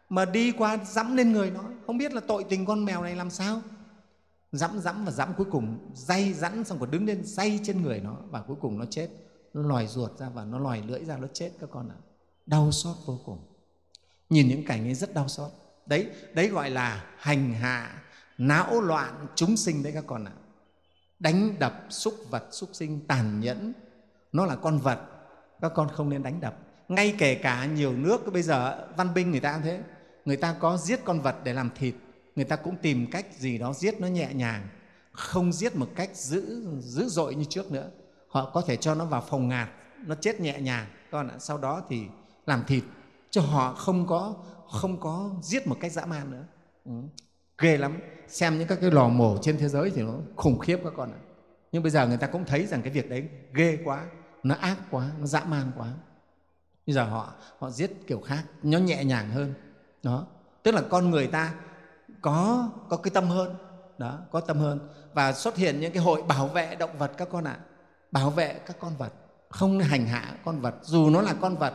Mà 0.08 0.24
đi 0.24 0.52
qua 0.52 0.78
dẫm 0.84 1.16
lên 1.16 1.32
người 1.32 1.50
nó, 1.50 1.64
không 1.86 1.98
biết 1.98 2.12
là 2.12 2.20
tội 2.20 2.44
tình 2.44 2.66
con 2.66 2.84
mèo 2.84 3.02
này 3.02 3.16
làm 3.16 3.30
sao. 3.30 3.62
Dẫm 4.52 4.80
dẫm 4.80 5.04
và 5.04 5.12
dẫm 5.12 5.34
cuối 5.36 5.46
cùng, 5.50 5.78
dây 5.94 6.32
dẫm 6.32 6.64
xong 6.64 6.78
còn 6.80 6.90
đứng 6.90 7.06
lên 7.06 7.24
dây 7.24 7.60
trên 7.64 7.82
người 7.82 8.00
nó 8.00 8.16
và 8.30 8.42
cuối 8.42 8.56
cùng 8.60 8.78
nó 8.78 8.84
chết. 8.90 9.08
Nó 9.54 9.62
lòi 9.62 9.86
ruột 9.86 10.18
ra 10.18 10.28
và 10.28 10.44
nó 10.44 10.58
lòi 10.58 10.82
lưỡi 10.82 11.04
ra, 11.04 11.16
nó 11.16 11.26
chết 11.32 11.50
các 11.60 11.70
con 11.72 11.88
ạ. 11.88 11.94
À. 11.98 12.02
đau 12.46 12.72
xót 12.72 12.96
vô 13.06 13.18
cùng. 13.24 13.38
Nhìn 14.30 14.48
những 14.48 14.64
cảnh 14.64 14.84
ấy 14.84 14.94
rất 14.94 15.14
đau 15.14 15.28
xót. 15.28 15.50
Đấy 15.86 16.10
đấy 16.34 16.48
gọi 16.48 16.70
là 16.70 17.04
hành 17.16 17.54
hạ, 17.54 18.02
não 18.38 18.80
loạn 18.80 19.26
chúng 19.34 19.56
sinh 19.56 19.82
đấy 19.82 19.92
các 19.92 20.04
con 20.06 20.24
ạ. 20.24 20.32
À. 20.36 20.42
đánh 21.18 21.58
đập 21.58 21.86
xúc 21.90 22.14
vật 22.30 22.48
xúc 22.50 22.70
sinh 22.72 23.00
tàn 23.06 23.40
nhẫn 23.40 23.72
nó 24.32 24.46
là 24.46 24.56
con 24.56 24.78
vật. 24.78 25.00
Các 25.60 25.72
con 25.74 25.88
không 25.88 26.08
nên 26.08 26.22
đánh 26.22 26.40
đập. 26.40 26.56
Ngay 26.88 27.14
kể 27.18 27.34
cả 27.34 27.64
nhiều 27.64 27.92
nước, 27.92 28.32
bây 28.32 28.42
giờ 28.42 28.88
văn 28.96 29.14
binh 29.14 29.30
người 29.30 29.40
ta 29.40 29.52
cũng 29.52 29.62
thế. 29.62 29.80
Người 30.24 30.36
ta 30.36 30.56
có 30.60 30.76
giết 30.76 31.00
con 31.04 31.20
vật 31.20 31.36
để 31.44 31.52
làm 31.52 31.70
thịt. 31.74 31.94
Người 32.36 32.44
ta 32.44 32.56
cũng 32.56 32.76
tìm 32.76 33.06
cách 33.10 33.26
gì 33.38 33.58
đó 33.58 33.72
giết 33.72 34.00
nó 34.00 34.06
nhẹ 34.06 34.28
nhàng. 34.34 34.68
Không 35.12 35.52
giết 35.52 35.76
một 35.76 35.88
cách 35.96 36.10
dữ 36.16 36.66
dữ 36.80 37.08
dội 37.08 37.34
như 37.34 37.44
trước 37.44 37.72
nữa. 37.72 37.90
Họ 38.28 38.50
có 38.54 38.62
thể 38.66 38.76
cho 38.76 38.94
nó 38.94 39.04
vào 39.04 39.24
phòng 39.28 39.48
ngạt. 39.48 39.68
Nó 40.06 40.14
chết 40.14 40.40
nhẹ 40.40 40.60
nhàng. 40.60 40.86
Còn 41.10 41.30
sau 41.38 41.58
đó 41.58 41.82
thì 41.88 42.02
làm 42.46 42.64
thịt. 42.66 42.84
Cho 43.30 43.40
họ 43.40 43.74
không 43.74 44.06
có 44.06 44.34
không 44.70 45.00
có 45.00 45.30
giết 45.42 45.66
một 45.66 45.76
cách 45.80 45.92
dã 45.92 46.06
man 46.06 46.30
nữa. 46.30 46.44
Ừ. 46.84 46.92
ghê 47.58 47.76
lắm. 47.76 47.98
Xem 48.28 48.58
những 48.58 48.68
các 48.68 48.78
cái 48.80 48.90
lò 48.90 49.08
mổ 49.08 49.38
trên 49.42 49.58
thế 49.58 49.68
giới 49.68 49.90
thì 49.90 50.02
nó 50.02 50.14
khủng 50.36 50.58
khiếp 50.58 50.80
các 50.84 50.92
con 50.96 51.12
ạ. 51.12 51.18
Nhưng 51.72 51.82
bây 51.82 51.90
giờ 51.90 52.06
người 52.06 52.16
ta 52.16 52.26
cũng 52.26 52.44
thấy 52.44 52.66
rằng 52.66 52.82
cái 52.82 52.92
việc 52.92 53.10
đấy 53.10 53.28
ghê 53.54 53.78
quá 53.84 54.06
nó 54.42 54.54
ác 54.54 54.76
quá, 54.90 55.10
nó 55.18 55.26
dã 55.26 55.44
man 55.44 55.72
quá. 55.76 55.88
Bây 56.86 56.94
giờ 56.94 57.04
họ 57.04 57.32
họ 57.58 57.70
giết 57.70 57.92
kiểu 58.06 58.20
khác, 58.20 58.44
nó 58.62 58.78
nhẹ 58.78 59.04
nhàng 59.04 59.30
hơn. 59.30 59.54
Đó. 60.02 60.26
Tức 60.62 60.74
là 60.74 60.82
con 60.90 61.10
người 61.10 61.26
ta 61.26 61.54
có 62.22 62.68
có 62.88 62.96
cái 62.96 63.10
tâm 63.10 63.28
hơn. 63.28 63.54
Đó, 63.98 64.18
có 64.30 64.40
tâm 64.40 64.58
hơn. 64.58 64.88
Và 65.14 65.32
xuất 65.32 65.56
hiện 65.56 65.80
những 65.80 65.92
cái 65.92 66.02
hội 66.02 66.22
bảo 66.22 66.48
vệ 66.48 66.74
động 66.74 66.98
vật 66.98 67.12
các 67.16 67.28
con 67.32 67.44
ạ. 67.44 67.58
À. 67.60 67.64
bảo 68.12 68.30
vệ 68.30 68.60
các 68.66 68.76
con 68.80 68.96
vật. 68.96 69.12
Không 69.48 69.78
nên 69.78 69.88
hành 69.88 70.06
hạ 70.06 70.34
con 70.44 70.60
vật. 70.60 70.74
Dù 70.82 71.10
nó 71.10 71.22
là 71.22 71.34
con 71.40 71.56
vật, 71.56 71.74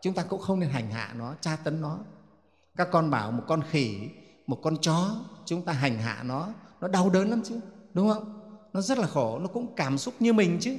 chúng 0.00 0.14
ta 0.14 0.22
cũng 0.22 0.40
không 0.40 0.60
nên 0.60 0.70
hành 0.70 0.90
hạ 0.90 1.14
nó, 1.16 1.34
tra 1.40 1.56
tấn 1.64 1.80
nó. 1.80 1.98
Các 2.76 2.88
con 2.92 3.10
bảo 3.10 3.32
một 3.32 3.44
con 3.48 3.62
khỉ, 3.70 4.08
một 4.46 4.58
con 4.62 4.76
chó, 4.76 5.16
chúng 5.44 5.62
ta 5.62 5.72
hành 5.72 5.98
hạ 5.98 6.22
nó. 6.22 6.48
Nó 6.80 6.88
đau 6.88 7.10
đớn 7.10 7.30
lắm 7.30 7.42
chứ, 7.44 7.60
đúng 7.94 8.08
không? 8.08 8.40
Nó 8.72 8.80
rất 8.80 8.98
là 8.98 9.06
khổ, 9.06 9.38
nó 9.38 9.46
cũng 9.46 9.74
cảm 9.76 9.98
xúc 9.98 10.14
như 10.20 10.32
mình 10.32 10.58
chứ 10.60 10.76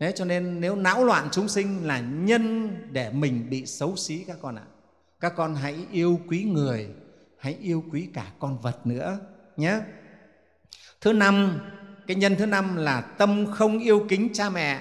thế 0.00 0.12
cho 0.16 0.24
nên 0.24 0.60
nếu 0.60 0.76
não 0.76 1.04
loạn 1.04 1.28
chúng 1.32 1.48
sinh 1.48 1.86
là 1.86 2.00
nhân 2.00 2.76
để 2.92 3.10
mình 3.10 3.50
bị 3.50 3.66
xấu 3.66 3.96
xí 3.96 4.24
các 4.26 4.36
con 4.42 4.54
ạ. 4.54 4.64
Các 5.20 5.32
con 5.36 5.54
hãy 5.54 5.86
yêu 5.92 6.20
quý 6.28 6.44
người, 6.44 6.88
hãy 7.38 7.56
yêu 7.60 7.84
quý 7.92 8.08
cả 8.14 8.26
con 8.38 8.58
vật 8.58 8.86
nữa 8.86 9.18
nhé. 9.56 9.80
Thứ 11.00 11.12
năm, 11.12 11.60
cái 12.06 12.16
nhân 12.16 12.36
thứ 12.38 12.46
năm 12.46 12.76
là 12.76 13.00
tâm 13.00 13.46
không 13.52 13.78
yêu 13.78 14.06
kính 14.08 14.28
cha 14.32 14.50
mẹ. 14.50 14.80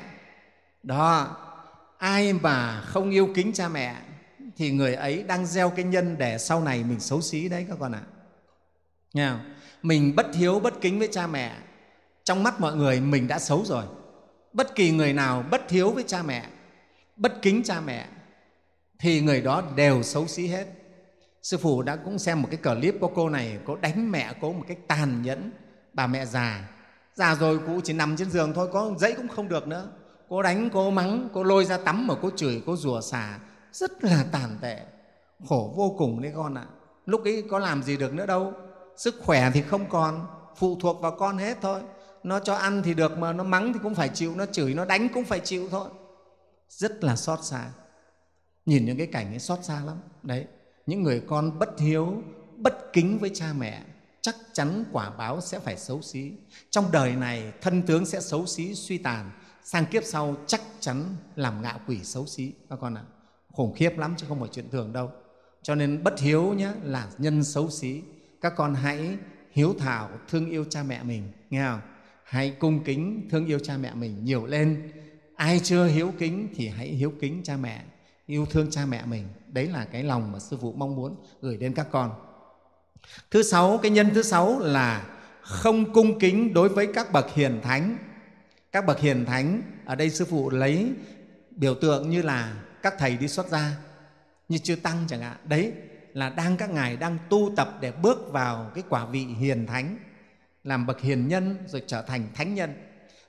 Đó, 0.84 1.38
ai 1.98 2.34
mà 2.34 2.82
không 2.82 3.10
yêu 3.10 3.29
kính 3.36 3.53
cha 3.53 3.70
mẹ 3.70 3.96
thì 4.55 4.72
người 4.72 4.96
ấy 4.96 5.24
đang 5.24 5.46
gieo 5.46 5.70
cái 5.70 5.86
nhân 5.86 6.15
để 6.17 6.38
sau 6.38 6.63
này 6.63 6.84
mình 6.84 7.00
xấu 7.00 7.22
xí 7.22 7.50
đấy 7.50 7.65
các 7.70 7.77
con 7.79 7.91
ạ. 7.91 8.01
À. 9.13 9.39
mình 9.82 10.15
bất 10.15 10.36
hiếu 10.36 10.60
bất 10.60 10.82
kính 10.82 11.00
với 11.00 11.08
cha 11.12 11.27
mẹ, 11.27 11.55
trong 12.24 12.43
mắt 12.43 12.60
mọi 12.60 12.75
người 12.75 13.01
mình 13.01 13.27
đã 13.27 13.39
xấu 13.39 13.65
rồi 13.65 13.86
bất 14.53 14.75
kỳ 14.75 14.91
người 14.91 15.13
nào 15.13 15.43
bất 15.51 15.69
hiếu 15.69 15.91
với 15.91 16.03
cha 16.07 16.24
mẹ, 16.24 16.45
bất 17.17 17.41
kính 17.41 17.63
cha 17.63 17.81
mẹ, 17.81 18.07
thì 19.00 19.22
người 19.22 19.41
đó 19.41 19.63
đều 19.75 20.03
xấu 20.03 20.27
xí 20.27 20.48
hết. 20.48 20.65
Sư 21.41 21.57
phụ 21.57 21.81
đã 21.81 21.95
cũng 21.95 22.19
xem 22.19 22.41
một 22.41 22.48
cái 22.51 22.75
clip 22.75 22.95
có 23.01 23.10
cô 23.15 23.29
này, 23.29 23.57
cô 23.65 23.75
đánh 23.75 24.12
mẹ 24.12 24.33
cô 24.41 24.53
một 24.53 24.65
cách 24.67 24.77
tàn 24.88 25.22
nhẫn. 25.22 25.51
Bà 25.93 26.07
mẹ 26.07 26.25
già 26.25 26.69
già 27.15 27.36
rồi 27.36 27.60
cụ 27.67 27.81
chỉ 27.83 27.93
nằm 27.93 28.15
trên 28.17 28.29
giường 28.29 28.53
thôi, 28.53 28.69
có 28.74 28.91
dãy 28.98 29.13
cũng 29.13 29.27
không 29.27 29.50
được 29.50 29.67
nữa. 29.67 29.88
Cô 30.29 30.41
đánh, 30.41 30.69
cô 30.74 30.91
mắng, 30.91 31.29
cô 31.33 31.43
lôi 31.43 31.65
ra 31.65 31.77
tắm 31.77 32.07
mà 32.07 32.13
cô 32.22 32.29
chửi, 32.36 32.62
cô 32.65 32.75
rủa 32.75 33.01
xả. 33.01 33.39
Rất 33.72 34.03
là 34.03 34.25
tàn 34.31 34.57
tệ, 34.62 34.79
khổ 35.50 35.74
vô 35.75 35.95
cùng 35.98 36.22
đấy 36.22 36.31
con 36.36 36.57
ạ. 36.57 36.65
À. 36.69 36.74
lúc 37.05 37.24
ấy 37.24 37.43
có 37.50 37.60
làm 37.60 37.83
gì 37.83 37.98
được 37.98 38.13
nữa 38.13 38.25
đâu, 38.25 38.53
sức 38.98 39.15
khỏe 39.24 39.51
thì 39.53 39.62
không 39.62 39.89
còn, 39.89 40.27
phụ 40.55 40.77
thuộc 40.81 41.01
vào 41.01 41.15
con 41.19 41.38
hết 41.38 41.57
thôi 41.62 41.81
nó 42.23 42.39
cho 42.39 42.53
ăn 42.53 42.81
thì 42.83 42.93
được 42.93 43.17
mà, 43.17 43.33
nó 43.33 43.43
mắng 43.43 43.73
thì 43.73 43.79
cũng 43.83 43.95
phải 43.95 44.09
chịu, 44.09 44.35
nó 44.35 44.45
chửi, 44.45 44.73
nó 44.73 44.85
đánh 44.85 45.09
cũng 45.13 45.25
phải 45.25 45.39
chịu 45.39 45.67
thôi. 45.71 45.89
Rất 46.69 47.03
là 47.03 47.15
xót 47.15 47.39
xa. 47.43 47.71
Nhìn 48.65 48.85
những 48.85 48.97
cái 48.97 49.07
cảnh 49.07 49.33
ấy 49.33 49.39
xót 49.39 49.59
xa 49.63 49.81
lắm. 49.85 49.97
Đấy, 50.23 50.47
những 50.85 51.03
người 51.03 51.21
con 51.27 51.59
bất 51.59 51.79
hiếu, 51.79 52.21
bất 52.57 52.93
kính 52.93 53.17
với 53.19 53.31
cha 53.33 53.53
mẹ, 53.57 53.83
chắc 54.21 54.35
chắn 54.53 54.83
quả 54.91 55.09
báo 55.09 55.41
sẽ 55.41 55.59
phải 55.59 55.77
xấu 55.77 56.01
xí. 56.01 56.31
Trong 56.69 56.91
đời 56.91 57.15
này, 57.15 57.53
thân 57.61 57.81
tướng 57.81 58.05
sẽ 58.05 58.21
xấu 58.21 58.45
xí, 58.45 58.75
suy 58.75 58.97
tàn. 58.97 59.31
Sang 59.63 59.85
kiếp 59.85 60.03
sau, 60.05 60.35
chắc 60.47 60.61
chắn 60.79 61.05
làm 61.35 61.61
ngạ 61.61 61.79
quỷ 61.87 61.99
xấu 62.03 62.25
xí. 62.25 62.53
Các 62.69 62.79
con 62.81 62.97
ạ 62.97 63.03
à. 63.07 63.11
khủng 63.51 63.73
khiếp 63.75 63.97
lắm 63.97 64.13
chứ 64.17 64.25
không 64.29 64.39
phải 64.39 64.49
chuyện 64.51 64.69
thường 64.69 64.93
đâu. 64.93 65.11
Cho 65.61 65.75
nên 65.75 66.03
bất 66.03 66.19
hiếu 66.19 66.53
nhé 66.53 66.71
là 66.83 67.07
nhân 67.17 67.43
xấu 67.43 67.69
xí. 67.69 68.01
Các 68.41 68.53
con 68.55 68.75
hãy 68.75 69.17
hiếu 69.51 69.75
thảo, 69.79 70.09
thương 70.29 70.49
yêu 70.49 70.65
cha 70.69 70.83
mẹ 70.83 71.03
mình, 71.03 71.31
nghe 71.49 71.65
không? 71.65 71.81
Hãy 72.33 72.49
cung 72.59 72.83
kính 72.83 73.27
thương 73.29 73.45
yêu 73.45 73.59
cha 73.59 73.77
mẹ 73.77 73.93
mình 73.93 74.25
nhiều 74.25 74.45
lên. 74.45 74.91
Ai 75.35 75.59
chưa 75.63 75.85
hiếu 75.85 76.13
kính 76.19 76.47
thì 76.55 76.67
hãy 76.67 76.87
hiếu 76.87 77.13
kính 77.21 77.41
cha 77.43 77.57
mẹ, 77.57 77.81
yêu 78.25 78.45
thương 78.45 78.71
cha 78.71 78.85
mẹ 78.85 79.05
mình. 79.05 79.27
Đấy 79.47 79.67
là 79.67 79.85
cái 79.85 80.03
lòng 80.03 80.31
mà 80.31 80.39
sư 80.39 80.57
phụ 80.61 80.73
mong 80.77 80.95
muốn 80.95 81.15
gửi 81.41 81.57
đến 81.57 81.73
các 81.73 81.87
con. 81.91 82.11
Thứ 83.31 83.43
sáu, 83.43 83.79
cái 83.81 83.91
nhân 83.91 84.09
thứ 84.13 84.23
sáu 84.23 84.59
là 84.59 85.05
không 85.41 85.93
cung 85.93 86.19
kính 86.19 86.53
đối 86.53 86.69
với 86.69 86.87
các 86.93 87.11
bậc 87.11 87.33
hiền 87.33 87.59
thánh. 87.63 87.97
Các 88.71 88.85
bậc 88.85 88.99
hiền 88.99 89.25
thánh, 89.25 89.61
ở 89.85 89.95
đây 89.95 90.09
sư 90.09 90.25
phụ 90.25 90.49
lấy 90.49 90.91
biểu 91.51 91.75
tượng 91.75 92.09
như 92.09 92.21
là 92.21 92.55
các 92.81 92.93
thầy 92.99 93.17
đi 93.17 93.27
xuất 93.27 93.49
gia, 93.49 93.71
như 94.49 94.57
chư 94.57 94.75
tăng 94.75 95.05
chẳng 95.07 95.21
hạn. 95.21 95.37
Đấy 95.45 95.73
là 96.13 96.29
đang 96.29 96.57
các 96.57 96.69
ngài 96.69 96.97
đang 96.97 97.17
tu 97.29 97.51
tập 97.55 97.77
để 97.81 97.91
bước 97.91 98.31
vào 98.31 98.71
cái 98.75 98.83
quả 98.89 99.05
vị 99.05 99.25
hiền 99.25 99.67
thánh 99.67 99.97
làm 100.63 100.86
bậc 100.86 101.01
hiền 101.01 101.27
nhân 101.27 101.58
rồi 101.67 101.84
trở 101.88 102.01
thành 102.01 102.27
thánh 102.36 102.55
nhân. 102.55 102.74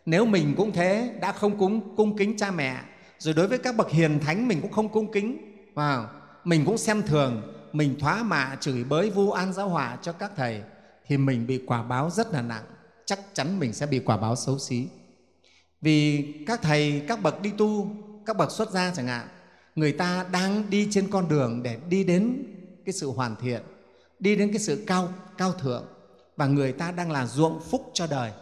Nếu 0.07 0.26
mình 0.26 0.55
cũng 0.57 0.73
thế, 0.73 1.14
đã 1.21 1.33
không 1.33 1.59
cúng, 1.59 1.97
cung 1.97 2.17
kính 2.17 2.37
cha 2.37 2.50
mẹ, 2.50 2.81
rồi 3.19 3.35
đối 3.35 3.49
với 3.49 3.59
các 3.59 3.76
bậc 3.76 3.91
hiền 3.91 4.21
thánh 4.21 4.49
mình 4.49 4.61
cũng 4.61 4.73
không 4.73 4.88
cung 4.88 5.12
kính. 5.12 5.38
Vào 5.75 6.09
mình 6.45 6.64
cũng 6.64 6.79
xem 6.79 7.03
thường, 7.03 7.43
mình 7.73 7.97
thoá 8.00 8.23
mạ 8.23 8.57
chửi 8.61 8.85
bới 8.85 9.11
vu 9.11 9.31
an 9.31 9.53
giáo 9.53 9.69
hòa 9.69 9.99
cho 10.03 10.12
các 10.12 10.33
thầy, 10.37 10.62
thì 11.07 11.17
mình 11.17 11.47
bị 11.47 11.62
quả 11.67 11.83
báo 11.83 12.11
rất 12.11 12.33
là 12.33 12.43
nặng. 12.43 12.64
Chắc 13.07 13.19
chắn 13.33 13.59
mình 13.59 13.73
sẽ 13.73 13.87
bị 13.87 13.99
quả 13.99 14.17
báo 14.17 14.37
xấu 14.37 14.59
xí. 14.59 14.88
Vì 15.81 16.26
các 16.47 16.62
thầy, 16.62 17.03
các 17.09 17.23
bậc 17.23 17.43
đi 17.43 17.50
tu, 17.59 17.97
các 18.26 18.37
bậc 18.37 18.50
xuất 18.50 18.71
gia 18.71 18.95
chẳng 18.95 19.07
hạn, 19.07 19.29
người 19.75 19.93
ta 19.93 20.26
đang 20.33 20.71
đi 20.71 20.88
trên 20.91 21.11
con 21.11 21.29
đường 21.29 21.62
để 21.62 21.79
đi 21.88 22.05
đến 22.05 22.43
cái 22.85 22.93
sự 22.93 23.11
hoàn 23.11 23.37
thiện, 23.37 23.62
đi 24.19 24.37
đến 24.37 24.49
cái 24.49 24.59
sự 24.59 24.85
cao 24.87 25.09
cao 25.38 25.53
thượng 25.53 25.85
và 26.37 26.47
người 26.47 26.73
ta 26.73 26.91
đang 26.91 27.11
là 27.11 27.26
ruộng 27.26 27.61
phúc 27.61 27.91
cho 27.95 28.07
đời. 28.07 28.33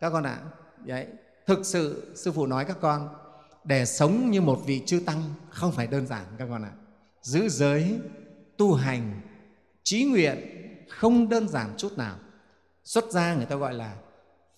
Các 0.00 0.10
con 0.10 0.24
ạ 0.24 0.38
à, 0.42 0.50
đấy 0.84 1.06
thực 1.46 1.66
sự 1.66 2.12
sư 2.16 2.32
phụ 2.32 2.46
nói 2.46 2.64
các 2.64 2.76
con 2.80 3.08
để 3.64 3.86
sống 3.86 4.30
như 4.30 4.40
một 4.40 4.60
vị 4.66 4.82
chư 4.86 5.02
tăng 5.06 5.22
không 5.50 5.72
phải 5.72 5.86
đơn 5.86 6.06
giản 6.06 6.24
các 6.38 6.46
con 6.50 6.62
ạ. 6.62 6.72
À. 6.72 6.80
giữ 7.22 7.48
giới 7.48 7.98
tu 8.56 8.74
hành 8.74 9.20
trí 9.82 10.04
nguyện 10.04 10.38
không 10.88 11.28
đơn 11.28 11.48
giản 11.48 11.74
chút 11.76 11.98
nào. 11.98 12.16
Xuất 12.84 13.04
gia 13.10 13.34
người 13.34 13.46
ta 13.46 13.56
gọi 13.56 13.74
là 13.74 13.96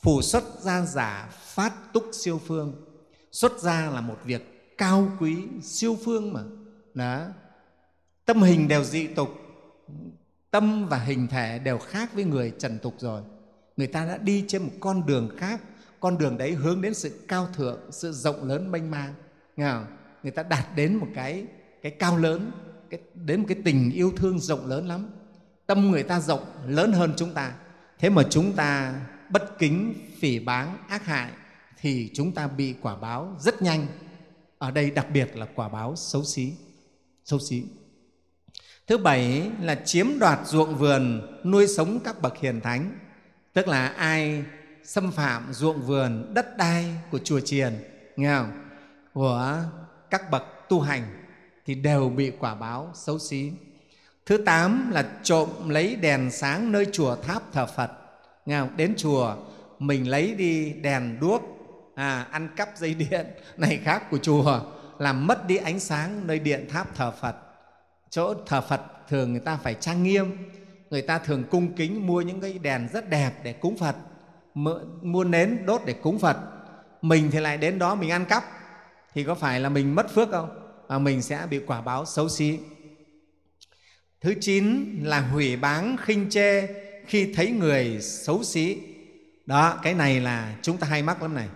phù 0.03 0.23
xuất 0.23 0.45
gia 0.61 0.85
giả 0.85 1.29
phát 1.33 1.73
túc 1.93 2.05
siêu 2.13 2.41
phương. 2.47 2.85
Xuất 3.33 3.59
gia 3.59 3.91
là 3.91 4.01
một 4.01 4.17
việc 4.25 4.75
cao 4.79 5.09
quý 5.21 5.37
siêu 5.63 5.99
phương 6.05 6.33
mà. 6.33 6.43
Đó. 6.95 7.27
Tâm 8.25 8.43
hình 8.43 8.69
đều 8.69 8.85
dị 8.85 9.07
tục 9.07 9.29
tâm 10.53 10.89
và 10.89 10.99
hình 10.99 11.29
thể 11.29 11.59
đều 11.59 11.79
khác 11.79 12.15
với 12.15 12.25
người 12.25 12.53
trần 12.59 12.79
tục 12.79 12.95
rồi. 12.99 13.23
Người 13.77 13.87
ta 13.87 14.07
đã 14.07 14.17
đi 14.17 14.45
trên 14.49 14.63
một 14.63 14.73
con 14.81 15.07
đường 15.07 15.37
khác 15.37 15.61
con 16.01 16.19
đường 16.19 16.39
đấy 16.39 16.53
hướng 16.53 16.83
đến 16.83 16.95
sự 16.95 17.25
cao 17.29 17.49
thượng 17.55 17.81
sự 17.91 18.13
rộng 18.13 18.49
lớn 18.49 18.71
mênh 18.71 18.91
mang. 18.91 19.15
Nghe 19.57 19.71
không? 19.71 19.87
người 20.23 20.33
ta 20.33 20.43
đạt 20.43 20.67
đến 20.77 20.97
một 20.97 21.07
cái 21.15 21.47
cái 21.83 21.93
cao 21.93 22.17
lớn 22.17 22.51
cái, 22.91 23.01
đến 23.15 23.41
một 23.41 23.47
cái 23.49 23.59
tình 23.65 23.91
yêu 23.91 24.13
thương 24.17 24.39
rộng 24.39 24.67
lớn 24.67 24.89
lắm. 24.89 25.11
Tâm 25.67 25.91
người 25.91 26.03
ta 26.03 26.21
rộng 26.21 26.45
lớn 26.67 26.93
hơn 26.93 27.13
chúng 27.17 27.35
ta. 27.35 27.55
Thế 27.99 28.11
mà 28.11 28.23
chúng 28.31 28.53
ta 28.53 28.95
bất 29.31 29.59
kính 29.59 29.95
phỉ 30.19 30.39
báng 30.39 30.79
ác 30.89 31.07
hại 31.07 31.31
thì 31.81 32.11
chúng 32.15 32.33
ta 32.33 32.49
bị 32.49 32.75
quả 32.83 32.97
báo 32.97 33.37
rất 33.41 33.63
nhanh. 33.63 33.87
Ở 34.59 34.71
đây 34.71 34.91
đặc 34.91 35.07
biệt 35.15 35.37
là 35.37 35.47
quả 35.55 35.69
báo 35.69 35.97
xấu 35.97 36.25
xí 36.25 36.53
xấu 37.25 37.39
xí 37.39 37.65
thứ 38.93 38.99
bảy 38.99 39.51
là 39.61 39.75
chiếm 39.75 40.07
đoạt 40.19 40.39
ruộng 40.45 40.75
vườn 40.75 41.23
nuôi 41.45 41.67
sống 41.67 41.99
các 42.05 42.23
bậc 42.23 42.39
hiền 42.39 42.61
thánh 42.61 42.99
tức 43.53 43.69
là 43.69 43.87
ai 43.87 44.45
xâm 44.85 45.13
phạm 45.13 45.53
ruộng 45.53 45.83
vườn 45.83 46.35
đất 46.35 46.57
đai 46.57 46.85
của 47.11 47.19
chùa 47.19 47.41
chiền 47.41 47.73
nghe 48.17 48.37
không? 48.37 48.53
của 49.13 49.59
các 50.11 50.31
bậc 50.31 50.43
tu 50.69 50.81
hành 50.81 51.03
thì 51.67 51.75
đều 51.75 52.09
bị 52.09 52.33
quả 52.39 52.55
báo 52.55 52.91
xấu 52.95 53.19
xí 53.19 53.53
thứ 54.27 54.37
tám 54.37 54.91
là 54.91 55.05
trộm 55.23 55.49
lấy 55.69 55.97
đèn 55.97 56.31
sáng 56.31 56.73
nơi 56.73 56.87
chùa 56.93 57.17
tháp 57.17 57.53
thờ 57.53 57.67
phật 57.67 57.91
nghe 58.47 58.61
không? 58.61 58.77
đến 58.77 58.95
chùa 58.97 59.37
mình 59.79 60.09
lấy 60.09 60.35
đi 60.35 60.73
đèn 60.73 61.21
đuốc 61.21 61.43
à, 61.95 62.27
ăn 62.31 62.49
cắp 62.57 62.69
dây 62.77 62.95
điện 62.95 63.27
này 63.57 63.81
khác 63.85 64.11
của 64.11 64.19
chùa 64.19 64.61
làm 64.99 65.27
mất 65.27 65.47
đi 65.47 65.57
ánh 65.57 65.81
sáng 65.81 66.27
nơi 66.27 66.39
điện 66.39 66.67
tháp 66.71 66.95
thờ 66.95 67.13
phật 67.21 67.37
chỗ 68.13 68.35
thờ 68.47 68.61
phật 68.61 68.81
thường 69.09 69.33
người 69.33 69.41
ta 69.41 69.57
phải 69.57 69.75
trang 69.75 70.03
nghiêm, 70.03 70.37
người 70.91 71.03
ta 71.03 71.19
thường 71.19 71.45
cung 71.51 71.73
kính 71.73 72.07
mua 72.07 72.21
những 72.21 72.41
cái 72.41 72.59
đèn 72.59 72.89
rất 72.93 73.09
đẹp 73.09 73.31
để 73.45 73.53
cúng 73.53 73.77
phật 73.79 73.97
mua 75.03 75.25
nến 75.25 75.67
đốt 75.67 75.81
để 75.87 75.93
cúng 75.93 76.19
phật. 76.19 76.37
Mình 77.03 77.31
thì 77.31 77.41
lại 77.41 77.57
đến 77.57 77.79
đó 77.79 77.95
mình 77.95 78.11
ăn 78.11 78.25
cắp, 78.25 78.45
thì 79.15 79.25
có 79.25 79.35
phải 79.35 79.61
là 79.61 79.69
mình 79.69 79.95
mất 79.95 80.15
phước 80.15 80.31
không? 80.31 80.49
Và 80.89 80.99
mình 80.99 81.23
sẽ 81.23 81.47
bị 81.51 81.59
quả 81.67 81.81
báo 81.81 82.05
xấu 82.07 82.29
xí. 82.29 82.59
Thứ 84.21 84.35
chín 84.41 84.97
là 85.03 85.21
hủy 85.21 85.57
báng 85.57 85.97
khinh 86.01 86.31
chê 86.31 86.67
khi 87.07 87.33
thấy 87.35 87.51
người 87.51 88.01
xấu 88.01 88.43
xí. 88.43 88.79
Đó, 89.47 89.79
cái 89.83 89.95
này 89.95 90.21
là 90.21 90.57
chúng 90.63 90.77
ta 90.77 90.87
hay 90.87 91.03
mắc 91.03 91.23
lắm 91.23 91.35
này. 91.35 91.49